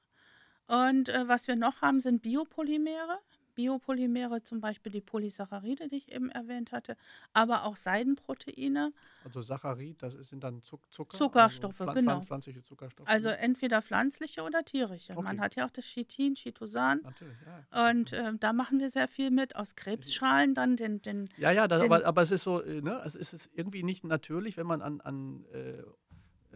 [0.67, 0.75] Mhm.
[0.75, 3.19] Und äh, was wir noch haben, sind Biopolymere.
[3.59, 6.95] Biopolymere, zum Beispiel die Polysaccharide, die ich eben erwähnt hatte,
[7.33, 8.93] aber auch Seidenproteine.
[9.25, 10.87] Also Saccharid, das sind dann Zucker?
[10.89, 12.21] Zuckerstoffe, also genau.
[12.21, 13.05] Pflanzliche Zuckerstoffe.
[13.05, 15.11] Also entweder pflanzliche oder tierische.
[15.11, 15.23] Okay.
[15.23, 17.01] Man hat ja auch das Chitin, Chitosan.
[17.03, 17.89] Natürlich, ja.
[17.89, 21.01] Und äh, da machen wir sehr viel mit, aus Krebsschalen dann den...
[21.01, 23.83] den ja, ja, das, den, aber, aber es ist so, äh, ne, es ist irgendwie
[23.83, 25.83] nicht natürlich, wenn man an, an äh,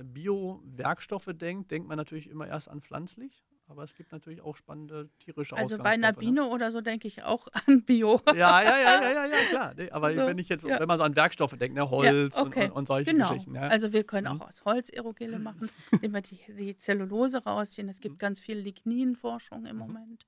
[0.02, 3.44] Bio-Werkstoffe denkt, denkt man natürlich immer erst an pflanzlich.
[3.68, 6.48] Aber es gibt natürlich auch spannende tierische Also bei einer Biene ne?
[6.48, 8.22] oder so denke ich auch an Bio.
[8.28, 9.74] Ja, ja, ja, ja, ja, ja klar.
[9.76, 10.80] Nee, aber so, wenn ich jetzt, ja.
[10.80, 12.66] wenn man so an Werkstoffe denkt, ne, Holz ja, okay.
[12.66, 13.30] und, und, solche genau.
[13.30, 13.56] Geschichten.
[13.56, 13.62] Ja.
[13.68, 14.42] Also wir können mhm.
[14.42, 17.88] auch aus Holz Aerogele machen, indem wir die, die Zellulose rausziehen.
[17.90, 18.20] Es gibt mhm.
[18.20, 19.82] ganz viel Ligninforschung im mhm.
[19.82, 20.26] Moment.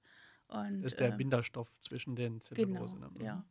[0.48, 2.96] Und, das ist der äh, Binderstoff zwischen den Zellulose.
[2.96, 3.26] Genau, ne?
[3.26, 3.44] ja.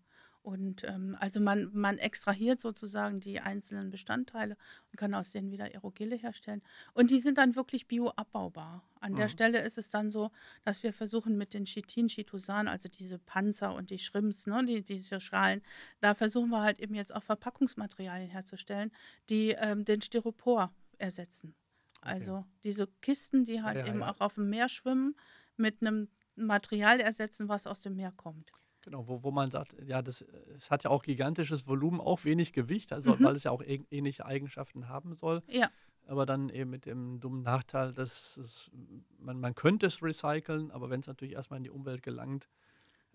[0.44, 4.58] Und ähm, also man, man extrahiert sozusagen die einzelnen Bestandteile
[4.92, 6.60] und kann aus denen wieder Aerogele herstellen.
[6.92, 8.84] Und die sind dann wirklich bioabbaubar.
[9.00, 9.16] An mhm.
[9.16, 10.30] der Stelle ist es dann so,
[10.62, 14.82] dass wir versuchen mit den Chitin, Chitosan, also diese Panzer und die Shrimps, ne, die,
[14.82, 15.62] diese Schalen,
[16.00, 18.92] da versuchen wir halt eben jetzt auch Verpackungsmaterialien herzustellen,
[19.30, 21.54] die ähm, den Styropor ersetzen.
[22.02, 22.12] Okay.
[22.12, 24.10] Also diese Kisten, die halt ja, eben ja.
[24.10, 25.16] auch auf dem Meer schwimmen,
[25.56, 28.52] mit einem Material ersetzen, was aus dem Meer kommt.
[28.84, 30.22] Genau, wo, wo man sagt, ja, das,
[30.54, 33.24] es hat ja auch gigantisches Volumen, auch wenig Gewicht, also mhm.
[33.24, 35.42] weil es ja auch ähnliche Eigenschaften haben soll.
[35.48, 35.70] Ja.
[36.06, 38.70] Aber dann eben mit dem dummen Nachteil, dass es,
[39.18, 42.48] man, man könnte es recyceln, aber wenn es natürlich erstmal in die Umwelt gelangt,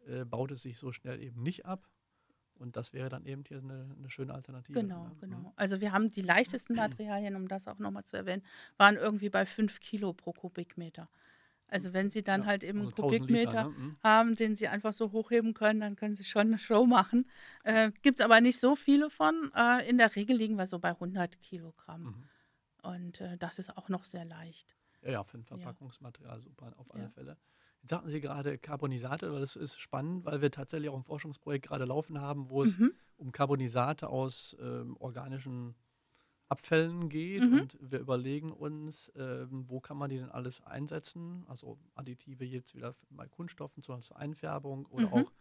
[0.08, 1.88] äh, baut es sich so schnell eben nicht ab.
[2.56, 4.82] Und das wäre dann eben hier eine, eine schöne Alternative.
[4.82, 5.16] Genau, ne?
[5.22, 5.38] genau.
[5.38, 5.52] Mhm.
[5.56, 8.44] Also wir haben die leichtesten Materialien, um das auch nochmal zu erwähnen,
[8.78, 11.10] waren irgendwie bei 5 Kilo pro Kubikmeter.
[11.70, 13.70] Also wenn Sie dann ja, halt eben also einen Kubikmeter Liter, ne?
[13.70, 13.98] Mhm.
[14.04, 17.28] haben, den Sie einfach so hochheben können, dann können Sie schon eine Show machen.
[17.64, 19.52] Äh, Gibt es aber nicht so viele von.
[19.56, 22.04] Äh, in der Regel liegen wir so bei 100 Kilogramm.
[22.04, 22.30] Mhm.
[22.82, 24.76] Und äh, das ist auch noch sehr leicht.
[25.02, 26.42] Ja, ja, für ein Verpackungsmaterial ja.
[26.42, 27.10] super, auf alle ja.
[27.10, 27.38] Fälle.
[27.82, 31.68] Jetzt sagten Sie gerade Carbonisate, aber das ist spannend, weil wir tatsächlich auch ein Forschungsprojekt
[31.68, 32.92] gerade laufen haben, wo es mhm.
[33.18, 35.76] um Carbonisate aus ähm, organischen
[36.50, 37.60] Abfällen geht mhm.
[37.60, 42.74] und wir überlegen uns, ähm, wo kann man die denn alles einsetzen, also Additive jetzt
[42.74, 45.14] wieder bei Kunststoffen zur Einfärbung oder mhm.
[45.14, 45.32] auch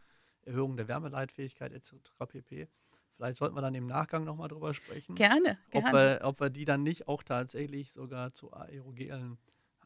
[0.43, 1.95] Erhöhung der Wärmeleitfähigkeit etc.
[2.29, 2.69] pp.
[3.17, 5.15] Vielleicht sollten wir dann im Nachgang nochmal drüber sprechen.
[5.15, 5.87] Gerne, gerne.
[5.87, 9.39] Ob wir, ob wir die dann nicht auch tatsächlich sogar zu Aerogelen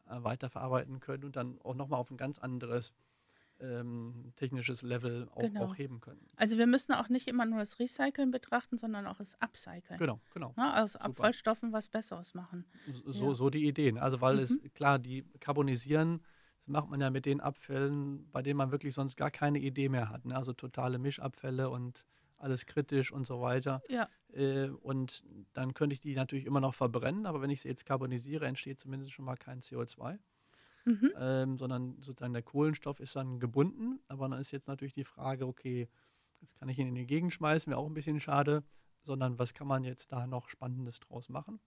[0.07, 2.93] äh, weiterverarbeiten können und dann auch nochmal auf ein ganz anderes
[3.63, 5.65] ähm, technisches Level auch, genau.
[5.65, 6.19] auch, heben können.
[6.35, 9.97] Also wir müssen auch nicht immer nur das Recyceln betrachten, sondern auch das Upcyclen.
[9.97, 10.53] Genau, genau.
[10.57, 10.83] Ne?
[10.83, 11.05] Aus Super.
[11.05, 12.65] Abfallstoffen was Besseres machen.
[13.05, 13.33] So, ja.
[13.35, 13.97] so die Ideen.
[13.97, 14.43] Also weil mhm.
[14.43, 16.21] es, klar, die Carbonisieren,
[16.59, 19.89] das macht man ja mit den Abfällen, bei denen man wirklich sonst gar keine Idee
[19.89, 20.25] mehr hat.
[20.25, 20.35] Ne?
[20.35, 22.05] Also totale Mischabfälle und
[22.39, 23.81] alles kritisch und so weiter.
[23.89, 24.09] Ja.
[24.33, 25.23] Äh, und
[25.53, 28.79] dann könnte ich die natürlich immer noch verbrennen, aber wenn ich sie jetzt carbonisiere, entsteht
[28.79, 30.19] zumindest schon mal kein CO2
[30.85, 31.11] mhm.
[31.17, 33.99] ähm, sondern sozusagen der Kohlenstoff ist dann gebunden.
[34.07, 35.89] Aber dann ist jetzt natürlich die Frage, okay,
[36.41, 38.63] jetzt kann ich ihn in die Gegend schmeißen, wäre auch ein bisschen schade,
[39.03, 41.59] sondern was kann man jetzt da noch Spannendes draus machen?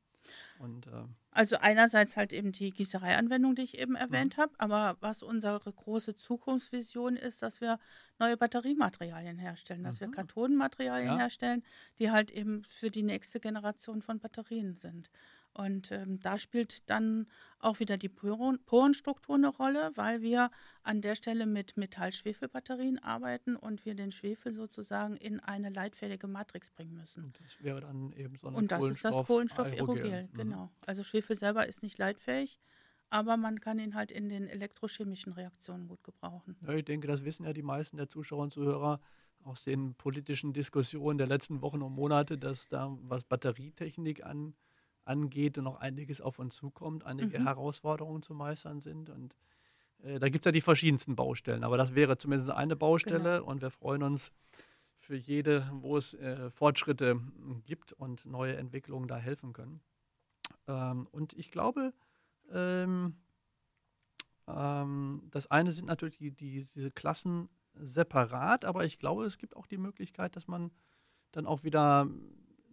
[0.59, 4.42] Und, äh, also einerseits halt eben die Gießereianwendung, die ich eben erwähnt mhm.
[4.42, 7.79] habe, aber was unsere große Zukunftsvision ist, dass wir
[8.18, 10.07] neue Batteriematerialien herstellen, dass mhm.
[10.07, 11.18] wir Kathodenmaterialien ja.
[11.18, 11.62] herstellen,
[11.98, 15.11] die halt eben für die nächste Generation von Batterien sind.
[15.57, 17.27] Und ähm, da spielt dann
[17.61, 20.51] auch wieder die Poren Porenstruktur eine Rolle, weil wir
[20.83, 26.69] an der Stelle mit Metall-Schwefel-Batterien arbeiten und wir den Schwefel sozusagen in eine leitfähige Matrix
[26.69, 27.25] bringen müssen.
[27.25, 30.37] Und das wäre dann eben so eine Und das ist das Kohlenstoff-Aerogel, mhm.
[30.37, 30.71] genau.
[30.85, 32.61] Also Schwefel selber ist nicht leitfähig,
[33.09, 36.55] aber man kann ihn halt in den elektrochemischen Reaktionen gut gebrauchen.
[36.66, 39.01] Ja, ich denke, das wissen ja die meisten der Zuschauer und Zuhörer
[39.42, 44.55] aus den politischen Diskussionen der letzten Wochen und Monate, dass da was Batterietechnik an
[45.07, 47.45] angeht und noch einiges auf uns zukommt, einige mhm.
[47.45, 49.09] Herausforderungen zu meistern sind.
[49.09, 49.37] Und
[50.03, 51.64] äh, da gibt es ja die verschiedensten Baustellen.
[51.64, 53.51] Aber das wäre zumindest eine Baustelle genau.
[53.51, 54.33] und wir freuen uns
[54.99, 57.21] für jede, wo es äh, Fortschritte
[57.64, 59.81] gibt und neue Entwicklungen da helfen können.
[60.66, 61.92] Ähm, und ich glaube,
[62.51, 63.14] ähm,
[64.49, 69.55] ähm, das eine sind natürlich die, die, diese Klassen separat, aber ich glaube, es gibt
[69.55, 70.73] auch die Möglichkeit, dass man
[71.33, 72.09] dann auch wieder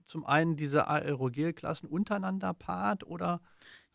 [0.08, 3.42] zum einen diese Aerogelklassen untereinander paart oder,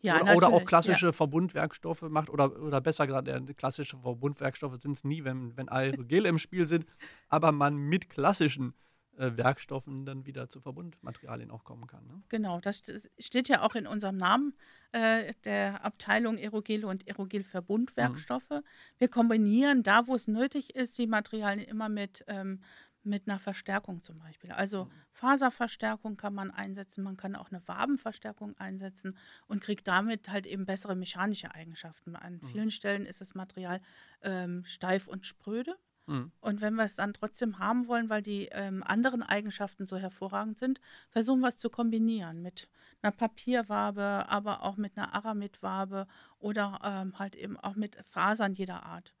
[0.01, 1.11] ja, oder, oder, auch klassische ja.
[1.11, 6.25] Verbundwerkstoffe macht oder, oder besser gesagt, äh, klassische Verbundwerkstoffe sind es nie, wenn, wenn Aerogel
[6.25, 6.85] im Spiel sind,
[7.27, 8.73] aber man mit klassischen
[9.19, 12.07] äh, Werkstoffen dann wieder zu Verbundmaterialien auch kommen kann.
[12.07, 12.21] Ne?
[12.29, 12.81] Genau, das
[13.17, 14.53] steht ja auch in unserem Namen
[14.93, 18.49] äh, der Abteilung Aerogele und Aerogel-Verbundwerkstoffe.
[18.49, 18.63] Mhm.
[18.97, 22.61] Wir kombinieren da, wo es nötig ist, die Materialien immer mit ähm,
[23.03, 24.51] mit einer Verstärkung zum Beispiel.
[24.51, 24.91] Also mhm.
[25.11, 30.65] Faserverstärkung kann man einsetzen, man kann auch eine Wabenverstärkung einsetzen und kriegt damit halt eben
[30.65, 32.15] bessere mechanische Eigenschaften.
[32.15, 32.47] An mhm.
[32.47, 33.81] vielen Stellen ist das Material
[34.21, 35.75] ähm, steif und spröde.
[36.07, 36.31] Mhm.
[36.41, 40.57] Und wenn wir es dann trotzdem haben wollen, weil die ähm, anderen Eigenschaften so hervorragend
[40.57, 42.67] sind, versuchen wir es zu kombinieren mit
[43.01, 46.07] einer Papierwabe, aber auch mit einer Aramidwabe
[46.39, 49.13] oder ähm, halt eben auch mit Fasern jeder Art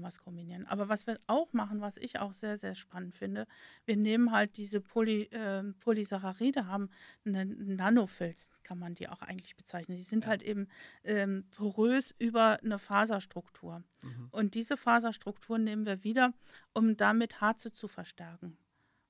[0.00, 0.66] wir es kombinieren.
[0.66, 3.46] Aber was wir auch machen, was ich auch sehr, sehr spannend finde,
[3.84, 6.90] wir nehmen halt diese Poly, äh, Polysaccharide, haben
[7.24, 9.96] eine Nanofilz, kann man die auch eigentlich bezeichnen.
[9.96, 10.30] Die sind ja.
[10.30, 10.68] halt eben
[11.04, 13.82] ähm, porös über eine Faserstruktur.
[14.02, 14.28] Mhm.
[14.30, 16.32] Und diese Faserstruktur nehmen wir wieder,
[16.72, 18.56] um damit Harze zu verstärken.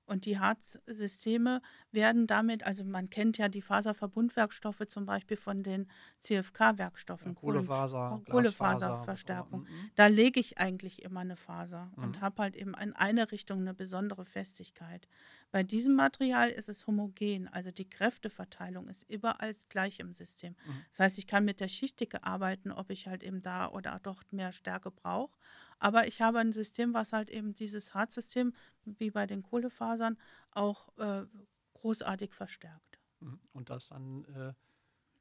[0.05, 1.63] Und die Harzsysteme
[1.93, 5.89] werden damit, also man kennt ja die Faserverbundwerkstoffe zum Beispiel von den
[6.21, 9.61] CFK-Werkstoffen, ja, Kohlefaser, Kohlefaserverstärkung.
[9.61, 9.91] Mhm.
[9.95, 12.05] Da lege ich eigentlich immer eine Faser mhm.
[12.05, 15.07] und habe halt eben in eine Richtung eine besondere Festigkeit.
[15.53, 20.57] Bei diesem Material ist es homogen, also die Kräfteverteilung ist überall gleich im System.
[20.67, 20.85] Mhm.
[20.91, 24.33] Das heißt, ich kann mit der Schichtdicke arbeiten, ob ich halt eben da oder dort
[24.33, 25.37] mehr Stärke brauche.
[25.83, 30.17] Aber ich habe ein System, was halt eben dieses Harzsystem, wie bei den Kohlefasern,
[30.53, 31.27] auch äh,
[31.75, 33.01] großartig verstärkt.
[33.19, 33.41] Mhm.
[33.53, 34.53] Und das dann äh,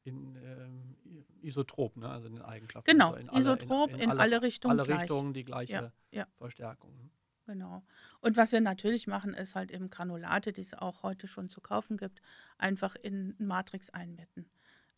[0.03, 0.95] in ähm,
[1.41, 2.07] Isotrop, ne?
[2.07, 2.91] also in den Eigenschaften.
[2.91, 4.79] Genau, also in Isotrop in, in, in, alle, alle, Richtungen.
[4.79, 6.27] Alle Richtungen die gleiche ja, ja.
[6.37, 6.93] Verstärkung.
[6.95, 7.09] Mhm.
[7.47, 7.83] Genau.
[8.19, 11.59] Und was wir natürlich machen, ist halt eben Granulate, die es auch heute schon zu
[11.59, 12.21] kaufen gibt,
[12.59, 14.47] einfach in Matrix einbetten.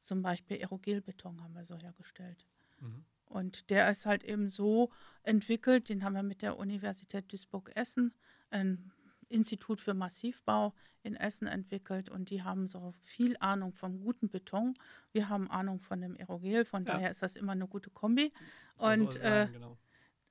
[0.04, 2.46] Zum Beispiel Aerogelbeton haben wir so hergestellt.
[2.82, 3.06] Mhm.
[3.26, 4.92] Und der ist halt eben so
[5.24, 8.14] entwickelt, den haben wir mit der Universität Duisburg-Essen,
[8.52, 8.92] ein
[9.30, 14.78] Institut für Massivbau in Essen entwickelt und die haben so viel Ahnung vom guten Beton.
[15.12, 16.94] Wir haben Ahnung von dem Aerogel, von ja.
[16.94, 18.32] daher ist das immer eine gute Kombi.
[18.78, 19.78] Und, äh, genau.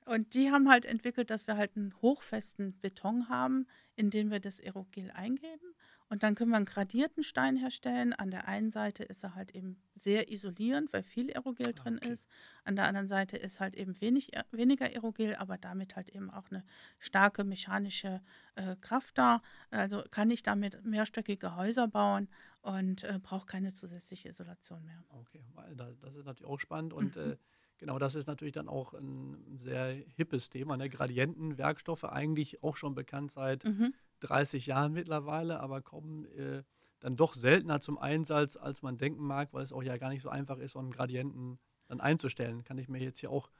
[0.06, 4.40] und die haben halt entwickelt, dass wir halt einen hochfesten Beton haben, in den wir
[4.40, 5.74] das Aerogel eingeben
[6.12, 8.12] und dann können wir einen gradierten Stein herstellen.
[8.12, 11.96] An der einen Seite ist er halt eben sehr isolierend, weil viel Aerogel ah, drin
[11.96, 12.12] okay.
[12.12, 12.28] ist.
[12.64, 16.50] An der anderen Seite ist halt eben wenig, weniger Aerogel, aber damit halt eben auch
[16.50, 16.64] eine
[16.98, 18.20] starke mechanische
[18.56, 19.40] äh, Kraft da.
[19.70, 22.28] Also kann ich damit mehrstöckige Häuser bauen
[22.60, 25.02] und äh, brauche keine zusätzliche Isolation mehr.
[25.08, 25.42] Okay,
[25.74, 27.22] das ist natürlich auch spannend und mhm.
[27.22, 27.36] äh,
[27.78, 30.76] Genau, das ist natürlich dann auch ein sehr hippes Thema.
[30.76, 30.88] Ne?
[30.88, 33.92] Gradientenwerkstoffe eigentlich auch schon bekannt seit mhm.
[34.20, 36.62] 30 Jahren mittlerweile, aber kommen äh,
[37.00, 40.22] dann doch seltener zum Einsatz, als man denken mag, weil es auch ja gar nicht
[40.22, 41.58] so einfach ist, so einen Gradienten
[41.88, 42.62] dann einzustellen.
[42.62, 43.50] Kann ich mir jetzt hier auch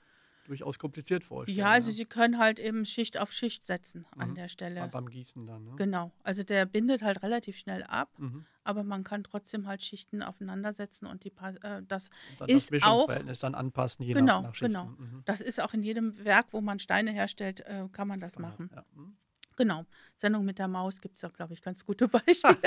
[0.45, 1.59] durchaus kompliziert vorstellen.
[1.59, 1.95] Ja, also ne?
[1.95, 4.21] Sie können halt eben Schicht auf Schicht setzen mhm.
[4.21, 4.89] an der Stelle.
[4.89, 5.73] Beim Gießen dann, ne?
[5.77, 6.13] Genau.
[6.23, 8.45] Also der bindet halt relativ schnell ab, mhm.
[8.65, 12.71] aber man kann trotzdem halt Schichten aufeinandersetzen und die äh, das und dann ist das
[12.71, 14.73] Mischungsverhältnis auch, dann anpassen, je genau, nach, nach Schichten.
[14.73, 15.23] Genau, mhm.
[15.25, 18.71] Das ist auch in jedem Werk, wo man Steine herstellt, äh, kann man das machen.
[18.75, 18.85] Ja.
[19.53, 19.57] Mhm.
[19.57, 19.87] Genau.
[20.17, 22.59] Sendung mit der Maus gibt es da, glaube ich, ganz gute Beispiele.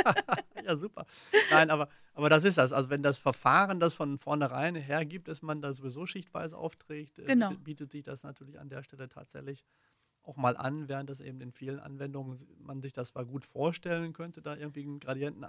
[0.64, 1.06] ja, super.
[1.52, 2.72] Nein, aber, aber das ist das.
[2.74, 7.26] Also wenn das Verfahren das von vornherein hergibt, dass man da sowieso schichtweise aufträgt, äh,
[7.26, 7.50] genau.
[7.50, 9.66] bietet, bietet sich das natürlich an der Stelle tatsächlich
[10.24, 14.14] auch mal an, während das eben in vielen Anwendungen man sich das zwar gut vorstellen
[14.14, 15.48] könnte, da irgendwie einen Gradienten mhm.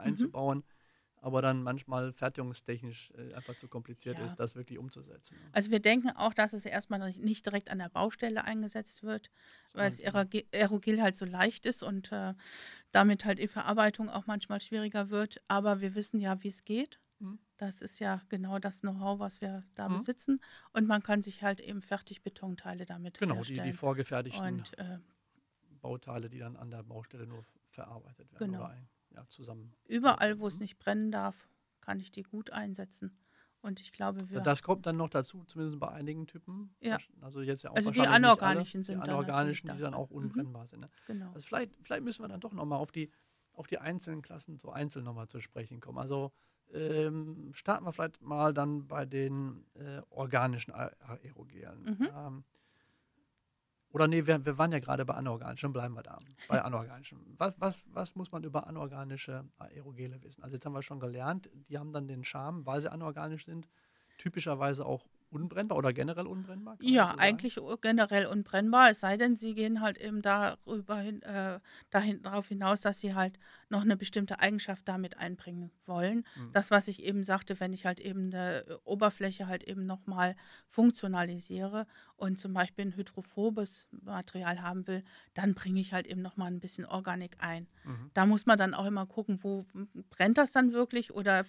[1.20, 4.26] Aber dann manchmal fertigungstechnisch äh, einfach zu kompliziert ja.
[4.26, 5.37] ist, das wirklich umzusetzen.
[5.52, 9.31] Also wir denken auch, dass es erstmal nicht direkt an der Baustelle eingesetzt wird,
[9.72, 12.35] weil das Aerogel halt so leicht ist und äh,
[12.92, 15.42] damit halt die Verarbeitung auch manchmal schwieriger wird.
[15.48, 17.00] Aber wir wissen ja, wie es geht.
[17.18, 17.38] Mhm.
[17.57, 19.96] Das ist ja genau das Know-how, was wir da mhm.
[19.96, 20.40] besitzen.
[20.72, 23.57] Und man kann sich halt eben Fertigbetonteile damit genau, herstellen.
[23.57, 24.98] Genau, die, die vorgefertigten und, äh,
[25.81, 28.52] Bauteile, die dann an der Baustelle nur verarbeitet werden.
[28.52, 28.64] Genau.
[28.64, 29.74] Ein, ja, zusammen.
[29.87, 31.48] Überall, wo es nicht brennen darf,
[31.81, 33.18] kann ich die gut einsetzen.
[33.62, 34.40] Und ich glaube, wir.
[34.40, 36.74] Das kommt dann noch dazu, zumindest bei einigen Typen.
[36.81, 36.98] Ja.
[37.20, 40.16] Also jetzt ja auch Also die anorganischen alle, sind Die anorganischen, die dann auch mhm.
[40.16, 40.68] unbrennbar mhm.
[40.68, 40.81] sind.
[40.81, 40.90] Ne?
[41.09, 41.33] Genau.
[41.33, 43.11] Also vielleicht, vielleicht müssen wir dann doch nochmal auf die,
[43.55, 45.98] auf die einzelnen Klassen so einzeln nochmal zu sprechen kommen.
[45.98, 46.33] Also
[46.72, 51.96] ähm, starten wir vielleicht mal dann bei den äh, organischen Aerogelen.
[51.98, 52.09] Mhm.
[52.14, 52.44] Ähm,
[53.96, 56.18] oder nee, wir, wir waren ja gerade bei anorganischen, bleiben wir da.
[56.48, 57.18] Bei anorganischen.
[57.38, 60.42] Was, was, was muss man über anorganische Aerogele wissen?
[60.42, 63.66] Also jetzt haben wir schon gelernt, die haben dann den Charme, weil sie anorganisch sind,
[64.18, 66.76] typischerweise auch unbrennbar oder generell unbrennbar?
[66.82, 71.59] Ja, so eigentlich generell unbrennbar, es sei denn, sie gehen halt eben darüber hin, äh,
[71.88, 76.24] dahin, darauf hinaus, dass sie halt noch eine bestimmte Eigenschaft damit einbringen wollen.
[76.37, 76.52] Mhm.
[76.52, 80.37] Das, was ich eben sagte, wenn ich halt eben eine Oberfläche halt eben nochmal
[80.68, 85.02] funktionalisiere und zum Beispiel ein hydrophobes Material haben will,
[85.35, 87.66] dann bringe ich halt eben nochmal ein bisschen Organik ein.
[87.85, 88.11] Mhm.
[88.14, 89.66] Da muss man dann auch immer gucken, wo
[90.11, 91.44] brennt das dann wirklich oder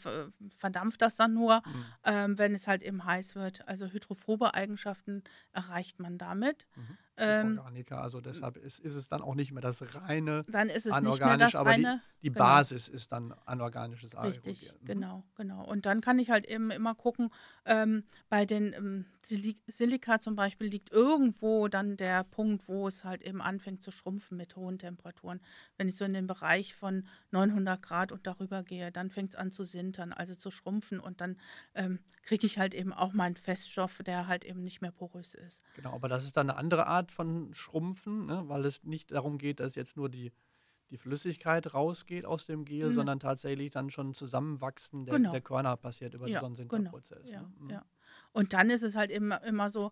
[0.57, 1.85] verdampft das dann nur, mhm.
[2.03, 3.67] ähm, wenn es halt eben heiß wird.
[3.67, 6.65] Also hydrophobe Eigenschaften erreicht man damit.
[6.75, 6.97] Mhm.
[7.19, 10.85] Ähm, Organiker, also deshalb ist, ist es dann auch nicht mehr das reine Dann ist
[10.85, 12.45] es nicht mehr das aber reine, die, die genau.
[12.45, 14.81] Basis ist dann anorganisches Richtig, Aerogel.
[14.81, 14.85] Mhm.
[14.85, 15.65] genau, genau.
[15.65, 17.29] Und dann kann ich halt eben immer gucken,
[17.65, 23.23] ähm, bei den ähm, Silika zum Beispiel liegt irgendwo dann der Punkt, wo es halt
[23.23, 25.41] eben anfängt zu schrumpfen mit hohen Temperaturen.
[25.77, 29.35] Wenn ich so in den Bereich von 900 Grad und darüber gehe, dann fängt es
[29.35, 31.37] an zu sintern, also zu schrumpfen und dann
[31.73, 35.63] ähm, kriege ich halt eben auch meinen Feststoff, der halt eben nicht mehr porös ist.
[35.75, 38.43] Genau, aber das ist dann eine andere Art von Schrumpfen, ne?
[38.47, 40.31] weil es nicht darum geht, dass jetzt nur die,
[40.89, 42.93] die Flüssigkeit rausgeht aus dem Gel, mhm.
[42.93, 45.31] sondern tatsächlich dann schon Zusammenwachsen der, genau.
[45.31, 47.25] der Körner passiert über ja, diesen Sinterprozess.
[47.25, 47.41] Genau.
[47.41, 47.49] Ne?
[47.49, 47.69] Ja, mhm.
[47.69, 47.85] ja.
[48.31, 49.91] Und dann ist es halt immer, immer so,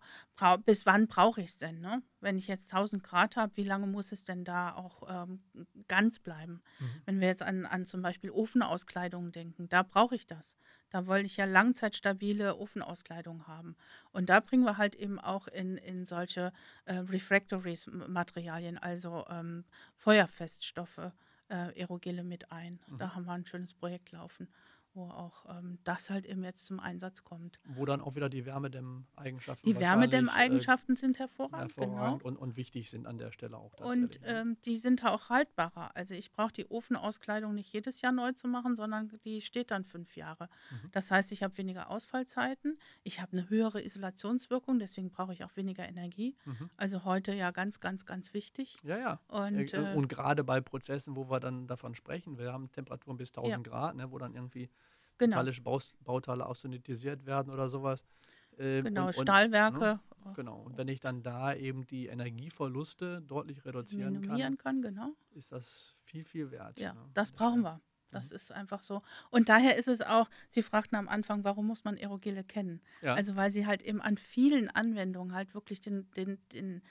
[0.64, 1.80] bis wann brauche ich es denn?
[1.80, 2.02] Ne?
[2.20, 5.40] Wenn ich jetzt 1000 Grad habe, wie lange muss es denn da auch ähm,
[5.88, 6.62] ganz bleiben?
[6.78, 7.02] Mhm.
[7.06, 10.56] Wenn wir jetzt an, an zum Beispiel Ofenauskleidungen denken, da brauche ich das.
[10.96, 13.76] Da wollte ich ja langzeitstabile Ofenauskleidung haben.
[14.12, 16.54] Und da bringen wir halt eben auch in, in solche
[16.86, 21.12] äh, Refractories-Materialien, also ähm, Feuerfeststoffe,
[21.50, 22.80] äh, Aerogele mit ein.
[22.86, 22.96] Mhm.
[22.96, 24.48] Da haben wir ein schönes Projekt laufen
[24.96, 27.60] wo auch ähm, das halt eben jetzt zum Einsatz kommt.
[27.64, 32.34] Wo dann auch wieder die Wärmedämmeigenschaften Die Wärmedämmeigenschaften äh, sind hervorragend, hervorragend genau.
[32.34, 33.74] und, und, wichtig sind an der Stelle auch.
[33.78, 35.94] Und ähm, die sind auch haltbarer.
[35.94, 39.84] Also ich brauche die Ofenauskleidung nicht jedes Jahr neu zu machen, sondern die steht dann
[39.84, 40.48] fünf Jahre.
[40.70, 40.90] Mhm.
[40.92, 45.54] Das heißt, ich habe weniger Ausfallzeiten, ich habe eine höhere Isolationswirkung, deswegen brauche ich auch
[45.56, 46.34] weniger Energie.
[46.46, 46.70] Mhm.
[46.76, 48.78] Also heute ja ganz, ganz, ganz wichtig.
[48.82, 49.20] Ja, ja.
[49.28, 53.30] Und, äh, und gerade bei Prozessen, wo wir dann davon sprechen, wir haben Temperaturen bis
[53.30, 53.58] 1000 ja.
[53.58, 54.70] Grad, ne, wo dann irgendwie
[55.18, 55.36] genau.
[55.36, 58.04] metallische Bauteile austenitisiert werden oder sowas.
[58.58, 60.00] Ähm, genau, und, Stahlwerke.
[60.24, 60.32] Ne?
[60.34, 65.12] Genau, und wenn ich dann da eben die Energieverluste deutlich reduzieren kann, kann genau.
[65.34, 66.80] ist das viel, viel wert.
[66.80, 67.00] Ja, ne?
[67.14, 67.80] das brauchen wir.
[68.10, 68.36] Das mhm.
[68.36, 69.02] ist einfach so.
[69.30, 72.80] Und daher ist es auch, Sie fragten am Anfang, warum muss man Aerogele kennen?
[73.02, 73.14] Ja.
[73.14, 76.82] Also weil sie halt eben an vielen Anwendungen halt wirklich den, den, den,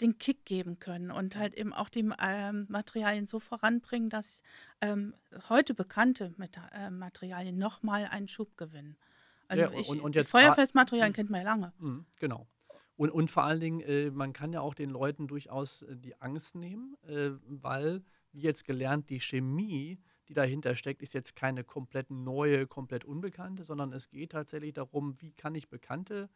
[0.00, 4.42] den Kick geben können und halt eben auch die ähm, Materialien so voranbringen, dass
[4.80, 5.14] ähm,
[5.48, 8.96] heute bekannte Meta äh, Materialien nochmal einen Schub gewinnen.
[9.48, 11.72] Also ja, ich, und, und jetzt Feuerfestmaterialien kennt man ja lange.
[11.78, 12.46] Mhm, genau.
[12.96, 16.20] Und, und vor allen Dingen, äh, man kann ja auch den Leuten durchaus äh, die
[16.20, 21.64] Angst nehmen, äh, weil, wie jetzt gelernt, die Chemie, die dahinter steckt, ist jetzt keine
[21.64, 26.28] komplett neue, komplett unbekannte, sondern es geht tatsächlich darum, wie kann ich bekannte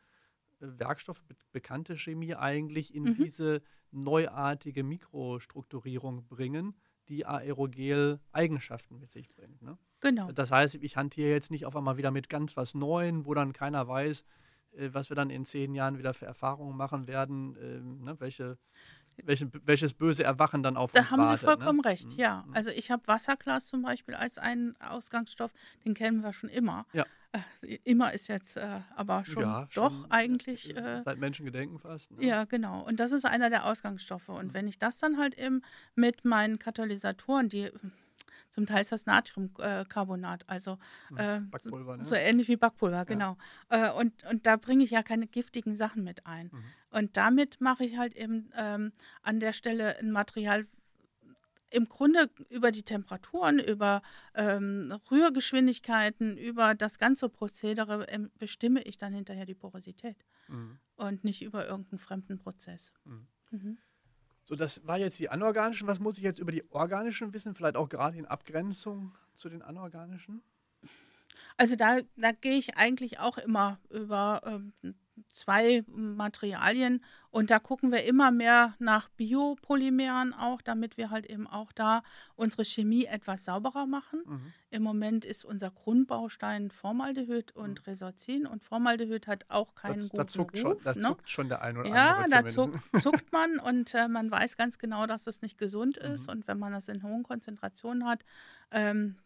[0.61, 3.15] Werkstoffe, bekannte Chemie eigentlich in mhm.
[3.15, 6.75] diese neuartige Mikrostrukturierung bringen,
[7.09, 9.63] die Aerogel-Eigenschaften mit sich bringt.
[9.63, 9.79] Ne?
[10.01, 10.33] Genau.
[10.33, 13.53] Das heißt, ich hantiere jetzt nicht auf einmal wieder mit ganz was Neuem, wo dann
[13.53, 14.25] keiner weiß,
[14.73, 18.59] äh, was wir dann in zehn Jahren wieder für Erfahrungen machen werden, äh, ne, welche,
[19.23, 21.91] welche, welches böse Erwachen dann auf da uns Da haben wartet, Sie vollkommen ne?
[21.91, 22.19] recht, mhm.
[22.19, 22.45] ja.
[22.47, 22.55] Mhm.
[22.55, 25.53] Also ich habe Wasserglas zum Beispiel als einen Ausgangsstoff,
[25.85, 26.87] den kennen wir schon immer.
[26.93, 27.07] Ja.
[27.35, 30.77] Äh, immer ist jetzt äh, aber schon ja, doch schon, eigentlich.
[30.77, 32.13] Äh, seit Menschengedenken fast.
[32.13, 32.25] Ne?
[32.25, 32.83] Ja, genau.
[32.83, 34.29] Und das ist einer der Ausgangsstoffe.
[34.29, 34.55] Und mhm.
[34.55, 35.63] wenn ich das dann halt eben
[35.97, 37.71] mit meinen Katalysatoren, die
[38.51, 42.05] zum Teil ist das Natriumcarbonat, also hm, äh, Backpulver, ne?
[42.05, 43.37] so ähnlich wie Backpulver, genau.
[43.69, 43.89] Ja.
[43.89, 46.51] Äh, und, und da bringe ich ja keine giftigen Sachen mit ein.
[46.53, 46.65] Mhm.
[46.91, 48.93] Und damit mache ich halt eben ähm,
[49.23, 50.69] an der Stelle ein Material,
[51.75, 54.03] im Grunde über die Temperaturen, über
[54.35, 60.17] ähm, Rührgeschwindigkeiten, über das ganze Prozedere ähm, bestimme ich dann hinterher die Porosität
[60.49, 60.79] mhm.
[60.97, 62.93] und nicht über irgendeinen fremden Prozess.
[63.05, 63.27] Mhm.
[63.51, 63.79] Mhm.
[64.45, 65.89] So, das war jetzt die anorganischen.
[65.89, 67.55] Was muss ich jetzt über die organischen wissen?
[67.55, 70.43] Vielleicht auch gerade in Abgrenzung zu den anorganischen?
[71.57, 74.95] Also da, da gehe ich eigentlich auch immer über ähm,
[75.29, 81.47] zwei Materialien und da gucken wir immer mehr nach Biopolymeren auch, damit wir halt eben
[81.47, 82.03] auch da
[82.37, 84.23] unsere Chemie etwas sauberer machen.
[84.25, 84.53] Mhm.
[84.71, 87.85] Im Moment ist unser Grundbaustein Formaldehyd und mhm.
[87.87, 90.61] Resorcin und Formaldehyd hat auch keinen das, guten da zuckt Ruf.
[90.61, 91.03] Schon, da ne?
[91.03, 94.31] zuckt schon der ein oder ja, andere Ja, da zuckt, zuckt, man und äh, man
[94.31, 96.33] weiß ganz genau, dass es nicht gesund ist mhm.
[96.33, 98.25] und wenn man das in hohen Konzentrationen hat,
[98.71, 99.17] ähm,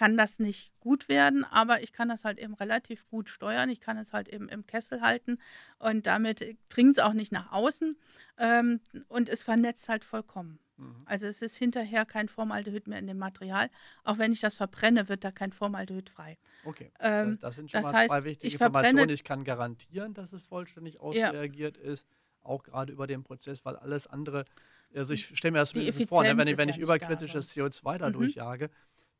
[0.00, 3.68] kann das nicht gut werden, aber ich kann das halt eben relativ gut steuern.
[3.68, 5.36] Ich kann es halt eben im Kessel halten
[5.78, 7.98] und damit dringt es auch nicht nach außen
[8.38, 10.58] ähm, und es vernetzt halt vollkommen.
[10.78, 11.02] Mhm.
[11.04, 13.68] Also es ist hinterher kein Formaldehyd mehr in dem Material.
[14.02, 16.38] Auch wenn ich das verbrenne, wird da kein Formaldehyd frei.
[16.64, 19.10] Okay, ähm, das sind schon das mal heißt, zwei wichtige ich Informationen.
[19.10, 21.82] Ich kann garantieren, dass es vollständig ausreagiert ja.
[21.82, 22.06] ist,
[22.40, 24.46] auch gerade über den Prozess, weil alles andere,
[24.94, 28.08] also ich stelle mir das vor, ne, wenn ich, wenn ich ja überkritisches CO2 da
[28.08, 28.14] mhm.
[28.14, 28.70] durchjage,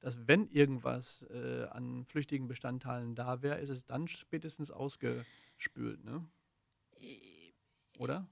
[0.00, 6.24] dass wenn irgendwas äh, an flüchtigen Bestandteilen da wäre, ist es dann spätestens ausgespült, ne?
[7.98, 8.26] Oder?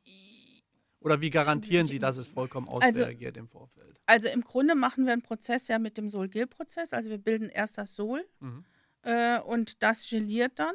[1.01, 4.01] Oder wie garantieren Sie, dass es vollkommen also ausreagiert also, im Vorfeld?
[4.07, 6.93] Also im Grunde machen wir einen Prozess ja mit dem Sol-Gel-Prozess.
[6.93, 8.65] Also wir bilden erst das Sol mhm.
[9.03, 10.75] äh, und das geliert dann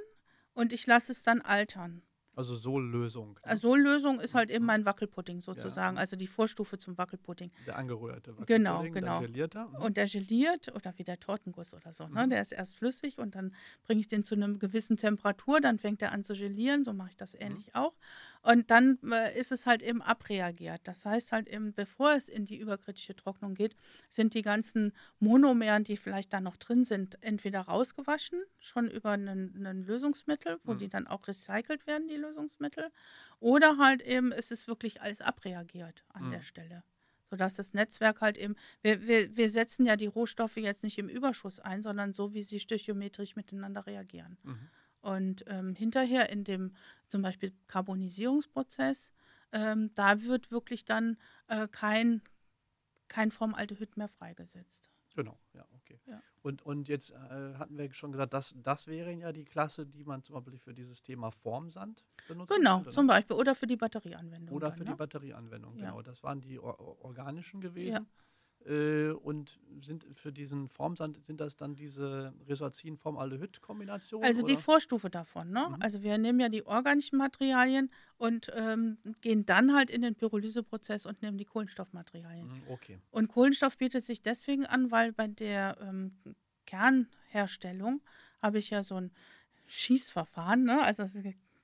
[0.54, 2.04] und ich lasse es dann altern.
[2.36, 3.40] Also Sohllösung.
[3.46, 3.58] Ne?
[3.58, 6.02] Sohllösung ist halt eben mein Wackelpudding sozusagen, ja.
[6.02, 7.52] also die Vorstufe zum Wackelpudding.
[7.68, 8.46] Der angerührte Wackelpudding.
[8.46, 9.20] Genau, genau.
[9.20, 9.68] Der gelierter.
[9.68, 9.76] Mhm.
[9.76, 12.26] Und der geliert oder wie der Tortenguss oder so, ne?
[12.26, 12.32] Mhm.
[12.32, 13.54] Der ist erst flüssig und dann
[13.86, 17.10] bringe ich den zu einer gewissen Temperatur, dann fängt er an zu gelieren, so mache
[17.10, 17.42] ich das mhm.
[17.42, 17.76] ähnlich mhm.
[17.76, 17.94] auch.
[18.44, 20.82] Und dann äh, ist es halt eben abreagiert.
[20.84, 23.76] Das heißt halt eben, bevor es in die überkritische Trocknung geht,
[24.10, 29.84] sind die ganzen Monomeren, die vielleicht da noch drin sind, entweder rausgewaschen, schon über ein
[29.88, 30.78] Lösungsmittel, wo mhm.
[30.78, 32.92] die dann auch recycelt werden, die Lösungsmittel,
[33.40, 36.32] oder halt eben, es ist wirklich alles abreagiert an mhm.
[36.32, 36.84] der Stelle
[37.30, 41.10] sodass das Netzwerk halt eben, wir, wir, wir setzen ja die Rohstoffe jetzt nicht im
[41.10, 44.38] Überschuss ein, sondern so, wie sie stöchiometrisch miteinander reagieren.
[44.44, 44.70] Mhm.
[45.04, 46.72] Und ähm, hinterher in dem
[47.10, 49.12] zum Beispiel Karbonisierungsprozess,
[49.52, 52.22] ähm, da wird wirklich dann äh, kein,
[53.10, 54.90] kein Formaldehyd mehr freigesetzt.
[55.14, 56.00] Genau, ja, okay.
[56.08, 56.22] Ja.
[56.42, 60.06] Und, und jetzt äh, hatten wir schon gesagt, das, das wären ja die Klasse, die
[60.06, 62.56] man zum Beispiel für dieses Thema Formsand benutzt.
[62.56, 63.36] Genau, könnte, zum Beispiel.
[63.36, 64.56] Oder für die Batterieanwendung.
[64.56, 64.92] Oder dann, für ne?
[64.92, 65.98] die Batterieanwendung, genau.
[65.98, 66.04] Ja.
[66.04, 67.94] Das waren die or organischen gewesen.
[67.94, 68.06] Ja.
[68.66, 74.24] Äh, und sind für diesen Formsand, sind das dann diese Resorcin-Formaldehyd-Kombination?
[74.24, 74.54] Also oder?
[74.54, 75.52] die Vorstufe davon.
[75.52, 75.68] Ne?
[75.70, 75.82] Mhm.
[75.82, 81.06] Also wir nehmen ja die organischen Materialien und ähm, gehen dann halt in den Pyrolyseprozess
[81.06, 82.48] und nehmen die Kohlenstoffmaterialien.
[82.48, 83.00] Mhm, okay.
[83.12, 86.14] Und Kohlenstoff bietet sich deswegen an, weil bei der ähm,
[86.66, 88.02] Kernherstellung
[88.42, 89.12] habe ich ja so ein
[89.66, 90.82] Schießverfahren, ne?
[90.84, 91.14] also das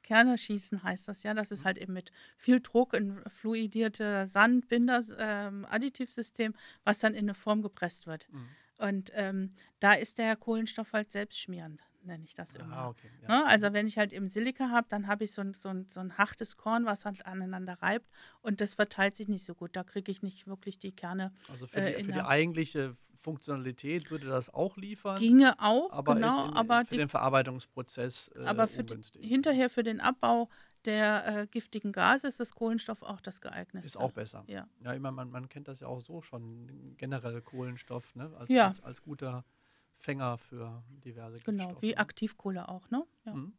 [0.10, 1.36] Kerne schießen heißt das ja.
[1.36, 7.26] Das ist halt eben mit viel Druck ein fluidierte Sandbinder, ähm, Additivsystem, was dann in
[7.26, 8.28] eine Form gepresst wird.
[8.32, 8.50] Mhm.
[8.80, 12.76] Und ähm, da ist der Kohlenstoff halt selbstschmierend, nenne ich das immer.
[12.76, 13.28] Ah, okay, ja.
[13.28, 13.46] ne?
[13.48, 16.00] Also wenn ich halt eben Silika habe, dann habe ich so ein, so, ein, so
[16.00, 18.10] ein hartes Korn, was halt aneinander reibt
[18.42, 19.76] und das verteilt sich nicht so gut.
[19.76, 21.34] Da kriege ich nicht wirklich die Kerne.
[21.52, 25.20] Also für die, äh, für die eigentliche Funktionalität würde das auch liefern.
[25.20, 26.48] Ginge auch, aber genau.
[26.48, 30.50] In, aber für die, den Verarbeitungsprozess äh, aber für die, hinterher für den Abbau
[30.86, 33.86] der äh, giftigen Gase ist das Kohlenstoff auch das geeignete.
[33.86, 34.46] Ist auch besser.
[34.48, 38.32] Ja, ja ich meine, man, man kennt das ja auch so schon, generell Kohlenstoff, ne?
[38.38, 38.68] als, ja.
[38.68, 39.44] als, als guter
[40.00, 41.82] Fänger für diverse Genau, Giftstoffe.
[41.82, 43.06] wie Aktivkohle auch, ne?
[43.26, 43.34] Ja.
[43.34, 43.54] Mhm.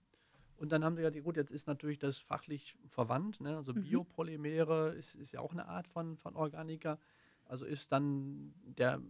[0.57, 3.57] Und dann haben sie ja die, gut, jetzt ist natürlich das fachlich verwandt, ne?
[3.57, 3.83] also mhm.
[3.83, 6.99] Biopolymere ist, ist ja auch eine Art von, von Organiker.
[7.47, 9.01] Also ist dann der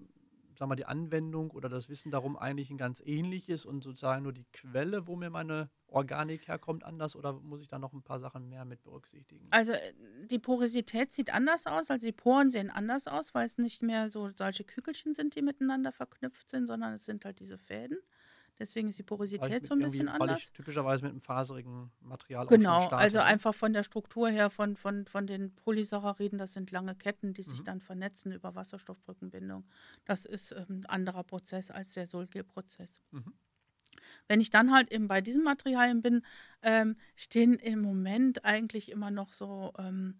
[0.60, 4.34] sag mal, die Anwendung oder das Wissen darum eigentlich ein ganz ähnliches und sozusagen nur
[4.34, 8.20] die Quelle, wo mir meine Organik herkommt, anders oder muss ich da noch ein paar
[8.20, 9.46] Sachen mehr mit berücksichtigen?
[9.52, 9.94] Also äh,
[10.26, 14.10] die Porosität sieht anders aus, also die Poren sehen anders aus, weil es nicht mehr
[14.10, 17.96] so solche Kügelchen sind, die miteinander verknüpft sind, sondern es sind halt diese Fäden.
[18.60, 20.28] Deswegen ist die Porosität so ein bisschen anders.
[20.28, 24.76] Weil ich typischerweise mit einem faserigen Material Genau, also einfach von der Struktur her, von,
[24.76, 27.64] von, von den Polysacchariden, das sind lange Ketten, die sich mhm.
[27.64, 29.64] dann vernetzen über Wasserstoffbrückenbindung.
[30.04, 33.00] Das ist ähm, ein anderer Prozess als der Solgel-Prozess.
[33.12, 33.32] Mhm.
[34.28, 36.22] Wenn ich dann halt eben bei diesen Materialien bin,
[36.60, 40.18] ähm, stehen im Moment eigentlich immer noch so ähm,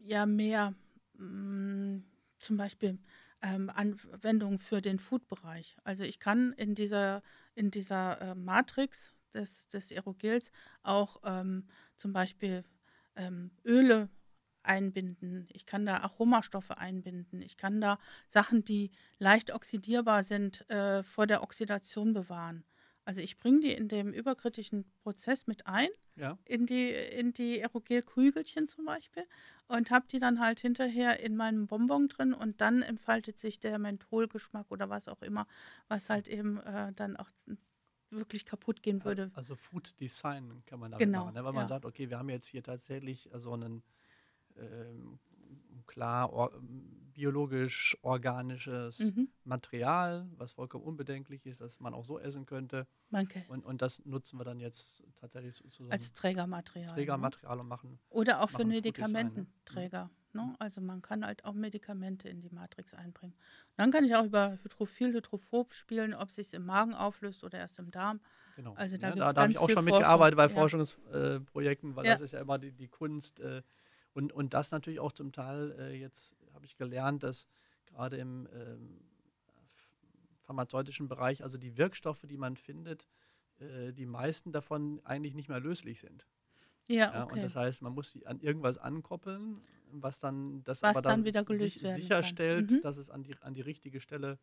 [0.00, 0.74] ja mehr
[1.14, 2.04] mh, mm,
[2.40, 2.98] zum Beispiel
[3.42, 5.76] ähm, Anwendungen für den Food-Bereich.
[5.84, 7.22] Also ich kann in dieser,
[7.54, 10.50] in dieser äh, Matrix des, des Aerogels
[10.82, 12.64] auch ähm, zum Beispiel
[13.16, 14.08] ähm, Öle
[14.62, 21.02] einbinden, ich kann da Aromastoffe einbinden, ich kann da Sachen, die leicht oxidierbar sind, äh,
[21.02, 22.64] vor der Oxidation bewahren.
[23.08, 26.36] Also ich bringe die in dem überkritischen Prozess mit ein, ja.
[26.44, 29.24] in die, in die Aerogel-Krügelchen zum Beispiel
[29.66, 33.78] und habe die dann halt hinterher in meinem Bonbon drin und dann entfaltet sich der
[33.78, 35.46] Mentholgeschmack oder was auch immer,
[35.88, 37.30] was halt eben äh, dann auch
[38.10, 39.30] wirklich kaputt gehen würde.
[39.32, 41.44] Also Food Design kann man damit genau, machen, ne?
[41.44, 43.82] weil man sagt, okay, wir haben jetzt hier tatsächlich so einen
[44.54, 45.18] ähm,
[45.88, 46.52] klar or
[47.18, 49.28] biologisch organisches mhm.
[49.42, 52.86] Material, was vollkommen unbedenklich ist, dass man auch so essen könnte.
[53.10, 53.44] Manke.
[53.48, 56.94] Und, und das nutzen wir dann jetzt tatsächlich so, so als Trägermaterial.
[56.94, 57.62] Trägermaterial ne?
[57.62, 57.98] und machen.
[58.10, 60.04] Oder auch für Medikamententräger.
[60.04, 60.40] Mhm.
[60.40, 60.54] Ne?
[60.60, 63.32] Also man kann halt auch Medikamente in die Matrix einbringen.
[63.32, 67.42] Und dann kann ich auch über Hydrophil, Hydrophob spielen, ob es sich im Magen auflöst
[67.42, 68.20] oder erst im Darm.
[68.54, 68.74] Genau.
[68.74, 70.48] Also da, ja, da, da habe ich auch schon mitgearbeitet bei ja.
[70.50, 72.12] Forschungsprojekten, weil ja.
[72.12, 73.40] das ist ja immer die, die Kunst.
[73.40, 73.62] Äh,
[74.14, 77.46] und, und das natürlich auch zum Teil, äh, jetzt habe ich gelernt, dass
[77.86, 79.00] gerade im ähm,
[80.42, 83.06] pharmazeutischen Bereich, also die Wirkstoffe, die man findet,
[83.60, 86.26] äh, die meisten davon eigentlich nicht mehr löslich sind.
[86.88, 89.60] Ja, ja, und das heißt, man muss die an irgendwas ankoppeln,
[89.92, 92.80] was dann das was aber dann, dann wieder gelöst sich, sicherstellt, mhm.
[92.80, 94.38] dass es an die, an die richtige Stelle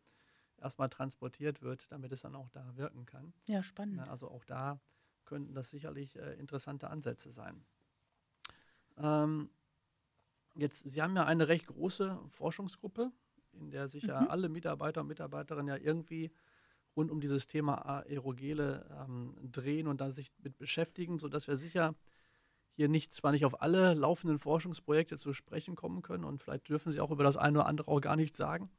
[0.58, 3.32] erstmal transportiert wird, damit es dann auch da wirken kann.
[3.48, 3.98] Ja, spannend.
[3.98, 4.80] Ja, also auch da
[5.24, 7.64] könnten das sicherlich äh, interessante Ansätze sein.
[8.98, 9.50] Ähm,
[10.56, 13.12] Jetzt, Sie haben ja eine recht große Forschungsgruppe,
[13.52, 14.08] in der sich mhm.
[14.08, 16.30] ja alle Mitarbeiter und Mitarbeiterinnen ja irgendwie
[16.96, 21.94] rund um dieses Thema Aerogele ähm, drehen und da sich mit beschäftigen, sodass wir sicher
[22.72, 26.92] hier nicht, zwar nicht auf alle laufenden Forschungsprojekte zu sprechen kommen können und vielleicht dürfen
[26.92, 28.70] Sie auch über das eine oder andere auch gar nichts sagen,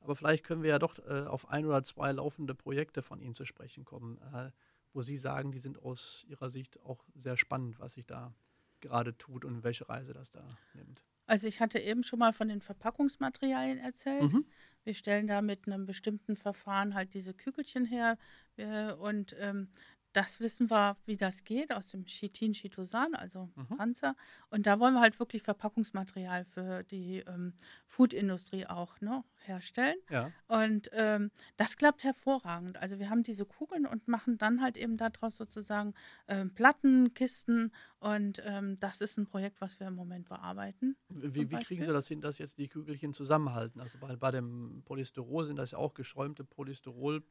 [0.00, 3.34] aber vielleicht können wir ja doch äh, auf ein oder zwei laufende Projekte von Ihnen
[3.36, 4.50] zu sprechen kommen, äh,
[4.92, 8.34] wo Sie sagen, die sind aus Ihrer Sicht auch sehr spannend, was sich da
[8.80, 11.04] gerade tut und welche Reise das da nimmt.
[11.26, 14.32] Also ich hatte eben schon mal von den Verpackungsmaterialien erzählt.
[14.32, 14.46] Mhm.
[14.82, 18.18] Wir stellen da mit einem bestimmten Verfahren halt diese Kügelchen her
[18.56, 19.68] äh, und ähm,
[20.12, 23.76] das wissen wir, wie das geht, aus dem Chitin, Chitosan, also mhm.
[23.76, 24.16] Panzer.
[24.48, 27.54] Und da wollen wir halt wirklich Verpackungsmaterial für die ähm,
[27.86, 29.96] Foodindustrie auch ne, herstellen.
[30.10, 30.32] Ja.
[30.48, 32.76] Und ähm, das klappt hervorragend.
[32.78, 35.94] Also wir haben diese Kugeln und machen dann halt eben daraus sozusagen
[36.28, 37.72] ähm, Platten, Kisten.
[37.98, 40.96] Und ähm, das ist ein Projekt, was wir im Moment bearbeiten.
[41.08, 43.80] Wie, wie kriegen Sie das hin, dass jetzt die Kügelchen zusammenhalten?
[43.80, 47.22] Also bei, bei dem Polystyrol sind das ja auch geschäumte Polystyrol.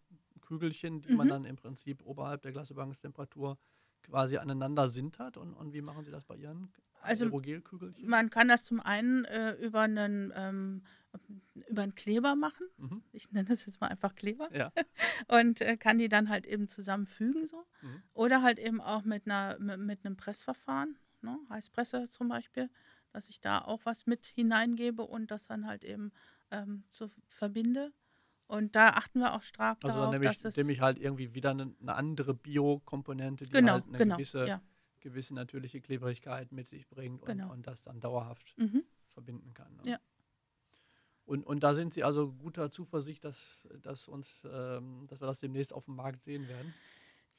[0.42, 1.18] Kügelchen, die mhm.
[1.18, 3.58] man dann im Prinzip oberhalb der Glasübergangstemperatur
[4.04, 5.38] quasi aneinander sintert.
[5.38, 8.08] Und, und wie machen Sie das bei Ihren also, Aerogelkügelchen?
[8.08, 10.84] Man kann das zum einen äh, über einen ähm,
[11.68, 12.68] über einen Kleber machen.
[12.78, 13.04] Mhm.
[13.12, 14.54] Ich nenne das jetzt mal einfach Kleber.
[14.56, 14.72] Ja.
[15.28, 17.66] Und äh, kann die dann halt eben zusammenfügen so.
[17.82, 18.04] Mhm.
[18.14, 21.38] Oder halt eben auch mit, einer, mit, mit einem Pressverfahren, ne?
[21.50, 22.70] Heißpresse zum Beispiel,
[23.12, 26.12] dass ich da auch was mit hineingebe und das dann halt eben
[26.52, 27.94] ähm, so verbinde.
[28.48, 30.58] Und da achten wir auch stark also darauf, nämlich, dass es...
[30.58, 34.48] nämlich ich halt irgendwie wieder eine, eine andere Biokomponente, die genau, halt eine genau, gewisse,
[34.48, 34.62] ja.
[35.02, 37.52] gewisse natürliche Klebrigkeit mit sich bringt und, genau.
[37.52, 38.84] und das dann dauerhaft mhm.
[39.10, 39.76] verbinden kann.
[39.76, 39.92] Ne?
[39.92, 40.00] Ja.
[41.30, 43.38] Und, und da sind Sie also guter Zuversicht, dass,
[43.84, 46.74] dass, uns, ähm, dass wir das demnächst auf dem Markt sehen werden?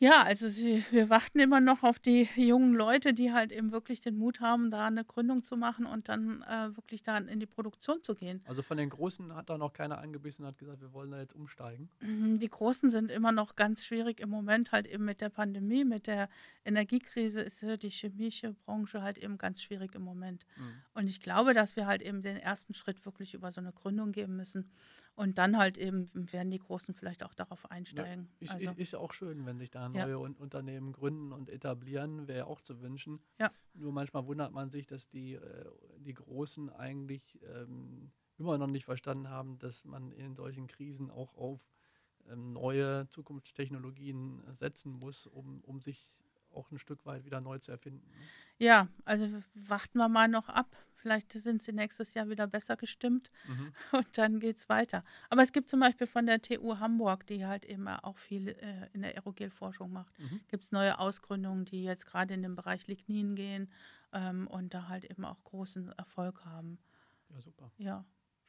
[0.03, 4.01] Ja, also sie, wir warten immer noch auf die jungen Leute, die halt eben wirklich
[4.01, 7.47] den Mut haben, da eine Gründung zu machen und dann äh, wirklich da in die
[7.47, 8.43] Produktion zu gehen.
[8.47, 11.21] Also von den Großen hat da noch keiner angebissen und hat gesagt, wir wollen da
[11.21, 11.91] jetzt umsteigen.
[12.01, 15.85] Mhm, die Großen sind immer noch ganz schwierig im Moment, halt eben mit der Pandemie,
[15.85, 16.31] mit der
[16.65, 20.47] Energiekrise ist die chemische Branche halt eben ganz schwierig im Moment.
[20.57, 20.73] Mhm.
[20.95, 24.13] Und ich glaube, dass wir halt eben den ersten Schritt wirklich über so eine Gründung
[24.13, 24.71] geben müssen.
[25.15, 28.29] Und dann halt eben werden die Großen vielleicht auch darauf einsteigen.
[28.41, 30.17] Ja, ist, also, ist auch schön, wenn sich da neue ja.
[30.17, 33.21] Unternehmen gründen und etablieren, wäre ja auch zu wünschen.
[33.39, 33.51] Ja.
[33.75, 38.87] Nur manchmal wundert man sich, dass die, äh, die Großen eigentlich ähm, immer noch nicht
[38.87, 41.61] verstanden haben, dass man in solchen Krisen auch auf
[42.31, 46.09] ähm, neue Zukunftstechnologien setzen muss, um, um sich
[46.53, 48.09] auch ein Stück weit wieder neu zu erfinden.
[48.11, 48.27] Ne?
[48.59, 50.75] Ja, also warten wir mal noch ab.
[51.01, 53.73] Vielleicht sind sie nächstes Jahr wieder besser gestimmt mhm.
[53.93, 55.05] und dann geht es weiter.
[55.29, 58.89] Aber es gibt zum Beispiel von der TU Hamburg, die halt eben auch viel äh,
[58.93, 60.41] in der Aerogelforschung macht, mhm.
[60.49, 63.71] gibt es neue Ausgründungen, die jetzt gerade in den Bereich Lignin gehen
[64.13, 66.79] ähm, und da halt eben auch großen Erfolg haben.
[67.31, 67.73] Ja, super.
[67.79, 68.05] Ja.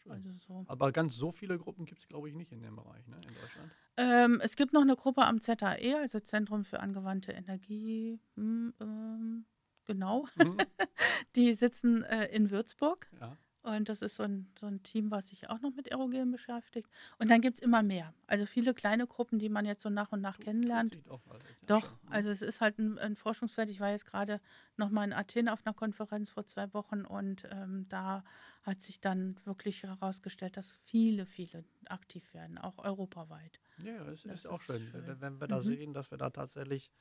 [0.09, 0.65] Also so.
[0.67, 3.35] Aber ganz so viele Gruppen gibt es, glaube ich, nicht in dem Bereich, ne, in
[3.35, 3.71] Deutschland.
[3.97, 8.19] Ähm, es gibt noch eine Gruppe am ZAE, also Zentrum für angewandte Energie.
[8.35, 9.45] Hm, ähm,
[9.85, 10.27] genau.
[10.35, 10.57] Mhm.
[11.35, 13.07] Die sitzen äh, in Würzburg.
[13.19, 13.37] Ja.
[13.63, 16.89] Und das ist so ein, so ein Team, was sich auch noch mit Aerogen beschäftigt.
[17.19, 18.11] Und dann gibt es immer mehr.
[18.25, 20.97] Also viele kleine Gruppen, die man jetzt so nach und nach du, kennenlernt.
[21.09, 21.21] Auch
[21.67, 22.11] Doch, schon, ne?
[22.11, 23.69] also es ist halt ein, ein, Forschungsfeld.
[23.69, 24.41] Ich war jetzt gerade
[24.77, 28.23] nochmal in Athen auf einer Konferenz vor zwei Wochen und ähm, da
[28.63, 33.59] hat sich dann wirklich herausgestellt, dass viele, viele aktiv werden, auch europaweit.
[33.83, 35.63] Ja, es ist, ist auch schön, schön, wenn, wenn wir da mhm.
[35.63, 36.91] sehen, dass wir da tatsächlich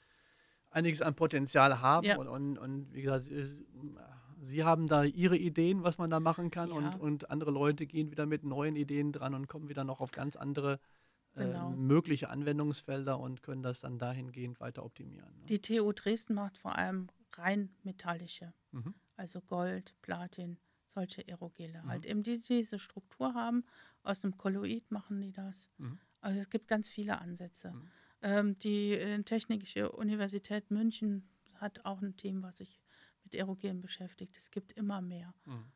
[0.70, 2.16] einiges an Potenzial haben ja.
[2.16, 3.30] und, und, und, wie gesagt,
[4.42, 6.74] Sie haben da Ihre Ideen, was man da machen kann ja.
[6.74, 10.12] und, und andere Leute gehen wieder mit neuen Ideen dran und kommen wieder noch auf
[10.12, 10.80] ganz andere
[11.34, 11.70] äh, genau.
[11.70, 15.30] mögliche Anwendungsfelder und können das dann dahingehend weiter optimieren.
[15.40, 15.46] Ne?
[15.46, 18.94] Die TU Dresden macht vor allem rein metallische, mhm.
[19.16, 20.58] also Gold, Platin,
[20.94, 21.88] solche Aerogele, mhm.
[21.88, 23.64] halt eben die diese Struktur haben.
[24.02, 25.70] Aus einem Kolloid machen die das.
[25.78, 26.00] Mhm.
[26.20, 27.74] Also es gibt ganz viele Ansätze.
[28.22, 32.80] Ähm, die äh, Technische Universität München hat auch ein Team, was sich
[33.24, 34.36] mit Aerogelen beschäftigt.
[34.36, 35.34] Es gibt immer mehr.
[35.44, 35.72] Mhm.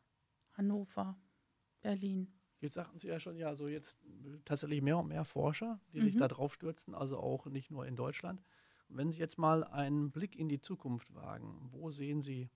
[0.53, 1.19] Hannover,
[1.81, 2.33] Berlin.
[2.61, 3.99] Jetzt sagten Sie ja schon, ja, so jetzt
[4.45, 6.19] tatsächlich mehr und mehr Forscher, die sich mhm.
[6.19, 8.43] da drauf stürzen, also auch nicht nur in Deutschland.
[8.89, 12.49] wenn Sie jetzt mal einen Blick in die Zukunft wagen, wo sehen Sie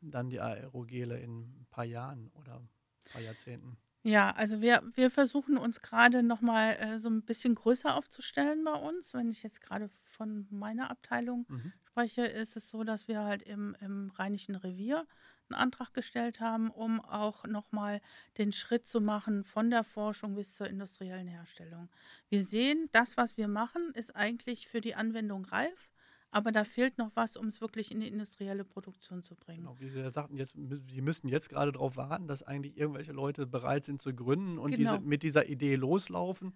[0.00, 2.68] dann die Aerogele in ein paar Jahren oder ein
[3.12, 3.78] paar Jahrzehnten?
[4.06, 8.74] Ja, also wir, wir versuchen uns gerade nochmal äh, so ein bisschen größer aufzustellen bei
[8.74, 9.14] uns.
[9.14, 11.72] Wenn ich jetzt gerade von meiner Abteilung mhm.
[11.84, 15.06] spreche, ist es so, dass wir halt im, im Rheinischen Revier
[15.48, 18.02] einen Antrag gestellt haben, um auch nochmal
[18.36, 21.88] den Schritt zu machen von der Forschung bis zur industriellen Herstellung.
[22.28, 25.90] Wir sehen, das, was wir machen, ist eigentlich für die Anwendung reif
[26.34, 29.62] aber da fehlt noch was, um es wirklich in die industrielle Produktion zu bringen.
[29.62, 30.56] Genau, wie Sie ja sagten, jetzt,
[30.88, 34.72] Sie müssten jetzt gerade darauf warten, dass eigentlich irgendwelche Leute bereit sind zu gründen und
[34.72, 34.96] genau.
[34.96, 36.54] diese, mit dieser Idee loslaufen.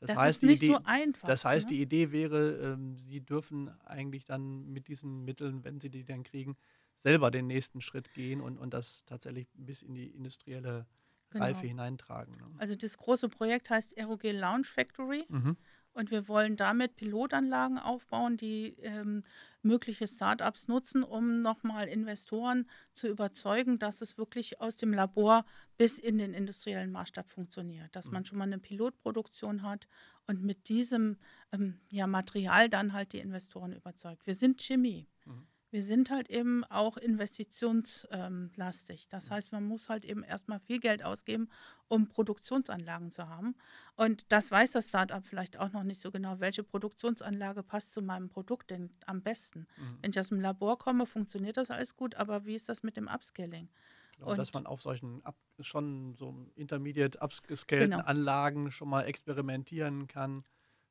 [0.00, 1.28] Das, das heißt, ist nicht Idee, so einfach.
[1.28, 1.76] Das heißt, ne?
[1.76, 6.24] die Idee wäre, ähm, Sie dürfen eigentlich dann mit diesen Mitteln, wenn Sie die dann
[6.24, 6.56] kriegen,
[6.98, 10.86] selber den nächsten Schritt gehen und, und das tatsächlich bis in die industrielle
[11.32, 11.68] Reife genau.
[11.68, 12.36] hineintragen.
[12.36, 12.44] Ne?
[12.58, 15.24] Also das große Projekt heißt Aerogel Launch Factory.
[15.28, 15.56] Mhm.
[15.92, 19.22] Und wir wollen damit Pilotanlagen aufbauen, die ähm,
[19.62, 25.44] mögliche Startups nutzen, um nochmal Investoren zu überzeugen, dass es wirklich aus dem Labor
[25.76, 27.94] bis in den industriellen Maßstab funktioniert.
[27.94, 28.26] Dass man mhm.
[28.26, 29.88] schon mal eine Pilotproduktion hat
[30.26, 31.16] und mit diesem
[31.52, 34.26] ähm, ja, Material dann halt die Investoren überzeugt.
[34.26, 35.08] Wir sind Chemie.
[35.70, 35.72] Mhm.
[35.72, 39.08] Wir sind halt eben auch investitionslastig.
[39.08, 41.48] Das heißt, man muss halt eben erstmal viel Geld ausgeben,
[41.88, 43.54] um Produktionsanlagen zu haben.
[43.96, 48.02] Und das weiß das Startup vielleicht auch noch nicht so genau, welche Produktionsanlage passt zu
[48.02, 49.66] meinem Produkt denn am besten.
[49.76, 49.98] Mhm.
[50.02, 52.96] Wenn ich aus dem Labor komme, funktioniert das alles gut, aber wie ist das mit
[52.96, 53.68] dem Upscaling?
[54.16, 58.00] Genau, und dass man auf solchen Up, schon so intermediate upscaled genau.
[58.00, 60.44] Anlagen schon mal experimentieren kann,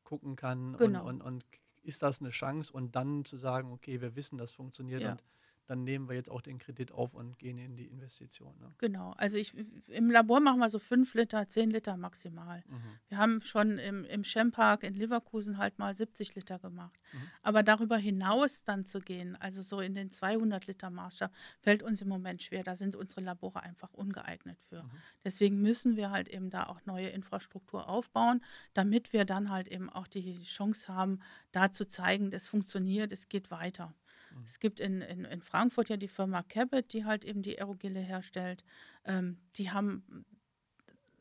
[0.03, 1.05] gucken kann genau.
[1.05, 1.45] und, und, und
[1.83, 5.11] ist das eine Chance und dann zu sagen, okay, wir wissen, das funktioniert ja.
[5.11, 5.23] und
[5.69, 8.57] dann nehmen wir jetzt auch den Kredit auf und gehen in die Investition.
[8.59, 8.73] Ne?
[8.79, 9.53] Genau, also ich,
[9.87, 12.63] im Labor machen wir so 5 Liter, 10 Liter maximal.
[12.67, 12.99] Mhm.
[13.07, 16.99] Wir haben schon im, im Schempark in Leverkusen halt mal 70 Liter gemacht.
[17.13, 17.21] Mhm.
[17.43, 22.01] Aber darüber hinaus dann zu gehen, also so in den 200 Liter Maßstab, fällt uns
[22.01, 22.63] im Moment schwer.
[22.63, 24.81] Da sind unsere Labore einfach ungeeignet für.
[24.81, 24.91] Mhm.
[25.23, 28.43] Deswegen müssen wir halt eben da auch neue Infrastruktur aufbauen,
[28.73, 31.19] damit wir dann halt eben auch die Chance haben,
[31.51, 33.93] da zu zeigen, es funktioniert, es geht weiter.
[34.45, 37.99] Es gibt in, in, in Frankfurt ja die Firma Cabot, die halt eben die Aerogele
[37.99, 38.63] herstellt.
[39.05, 40.25] Ähm, die haben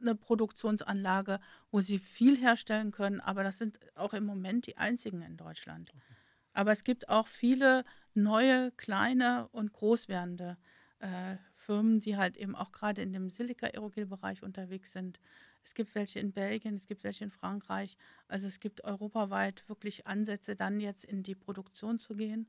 [0.00, 1.40] eine Produktionsanlage,
[1.70, 5.90] wo sie viel herstellen können, aber das sind auch im Moment die einzigen in Deutschland.
[5.90, 6.14] Okay.
[6.52, 10.56] Aber es gibt auch viele neue, kleine und groß werdende
[10.98, 15.20] äh, Firmen, die halt eben auch gerade in dem Silika-Aerogel-Bereich unterwegs sind.
[15.62, 17.96] Es gibt welche in Belgien, es gibt welche in Frankreich.
[18.26, 22.48] Also es gibt europaweit wirklich Ansätze, dann jetzt in die Produktion zu gehen.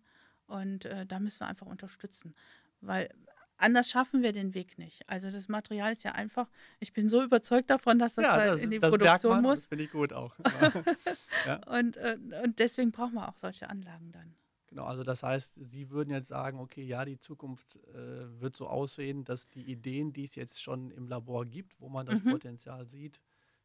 [0.49, 2.33] Und äh, da müssen wir einfach unterstützen,
[2.81, 3.09] weil
[3.57, 5.07] anders schaffen wir den Weg nicht.
[5.07, 8.53] Also das Material ist ja einfach, ich bin so überzeugt davon, dass das ja, halt
[8.53, 9.59] das, in die Produktion man, muss.
[9.59, 10.35] Das finde ich gut auch.
[11.45, 11.61] ja.
[11.67, 14.35] und, äh, und deswegen brauchen wir auch solche Anlagen dann.
[14.69, 18.67] Genau, also das heißt, Sie würden jetzt sagen, okay, ja, die Zukunft äh, wird so
[18.67, 22.31] aussehen, dass die Ideen, die es jetzt schon im Labor gibt, wo man das mhm.
[22.31, 23.19] Potenzial sieht,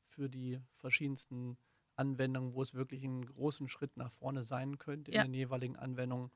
[0.06, 1.58] für die verschiedensten
[1.96, 5.22] Anwendungen, wo es wirklich einen großen Schritt nach vorne sein könnte ja.
[5.22, 6.30] in den jeweiligen Anwendungen,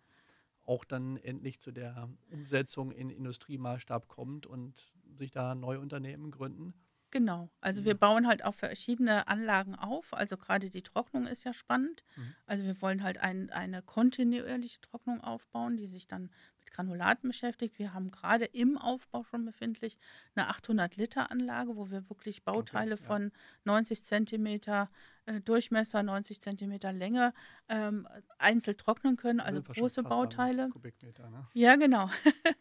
[0.68, 6.74] auch dann endlich zu der Umsetzung in Industriemaßstab kommt und sich da neue Unternehmen gründen.
[7.10, 10.12] Genau, also wir bauen halt auch verschiedene Anlagen auf.
[10.12, 12.04] Also gerade die Trocknung ist ja spannend.
[12.16, 12.34] Mhm.
[12.44, 16.30] Also wir wollen halt ein, eine kontinuierliche Trocknung aufbauen, die sich dann
[16.78, 17.78] Granulaten beschäftigt.
[17.80, 19.98] Wir haben gerade im Aufbau schon befindlich
[20.36, 23.08] eine 800 Liter Anlage, wo wir wirklich Bauteile okay, ja.
[23.08, 23.32] von
[23.64, 24.88] 90 Zentimeter
[25.26, 27.34] äh, Durchmesser, 90 Zentimeter Länge
[27.68, 28.06] ähm,
[28.38, 30.68] einzeln trocknen können, also große Bauteile.
[30.68, 31.48] Kubikmeter, ne?
[31.52, 32.10] Ja, genau.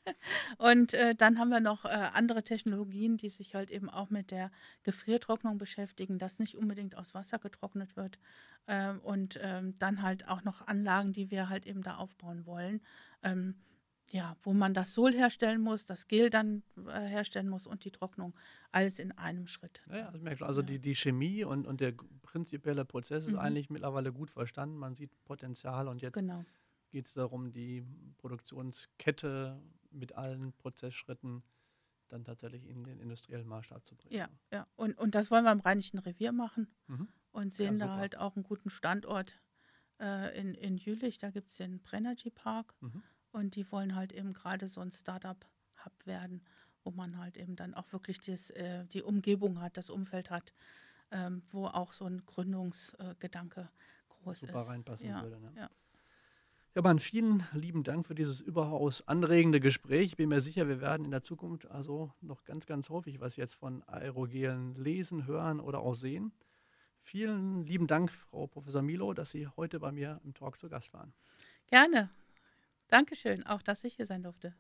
[0.58, 4.32] und äh, dann haben wir noch äh, andere Technologien, die sich halt eben auch mit
[4.32, 4.50] der
[4.82, 8.18] Gefriertrocknung beschäftigen, dass nicht unbedingt aus Wasser getrocknet wird.
[8.68, 12.82] Ähm, und ähm, dann halt auch noch Anlagen, die wir halt eben da aufbauen wollen.
[13.22, 13.56] Ähm,
[14.12, 17.92] ja, wo man das Sol herstellen muss, das Gel dann äh, herstellen muss und die
[17.92, 18.34] Trocknung,
[18.72, 19.82] alles in einem Schritt.
[19.90, 20.46] Ja, das merkst du.
[20.46, 20.68] Also ja.
[20.68, 23.40] die, die Chemie und, und der prinzipielle Prozess ist mhm.
[23.40, 24.78] eigentlich mittlerweile gut verstanden.
[24.78, 26.46] Man sieht Potenzial und jetzt genau.
[26.90, 27.86] geht es darum, die
[28.18, 31.44] Produktionskette mit allen Prozessschritten
[32.10, 34.16] dann tatsächlich in den industriellen Maßstab zu bringen.
[34.16, 34.66] Ja, ja.
[34.78, 36.68] Und, und das wollen wir im Rheinischen Revier machen.
[36.88, 37.10] Mhm.
[37.32, 39.40] und sehen ja, da halt auch einen guten Standort
[40.00, 41.18] äh, in, in Jülich.
[41.18, 43.04] Da gibt es den Brennergy Park mhm.
[43.38, 46.42] Und die wollen halt eben gerade so ein Startup-Hub werden,
[46.84, 50.54] wo man halt eben dann auch wirklich das, äh, die Umgebung hat, das Umfeld hat,
[51.12, 53.70] ähm, wo auch so ein Gründungsgedanke
[54.10, 54.70] groß Super ist.
[54.70, 55.40] reinpassen ja, würde.
[55.40, 55.54] Ne?
[55.56, 55.70] Ja.
[56.76, 60.12] Ja, Mann, vielen lieben Dank für dieses überaus anregende Gespräch.
[60.12, 63.36] Ich bin mir sicher, wir werden in der Zukunft also noch ganz, ganz häufig was
[63.36, 66.32] jetzt von Aerogelen lesen, hören oder auch sehen.
[67.02, 70.94] Vielen lieben Dank, Frau Professor Milo, dass Sie heute bei mir im Talk zu Gast
[70.94, 71.14] waren.
[71.66, 72.12] Gerne.
[72.90, 74.54] Dankeschön, auch dass ich hier sein durfte.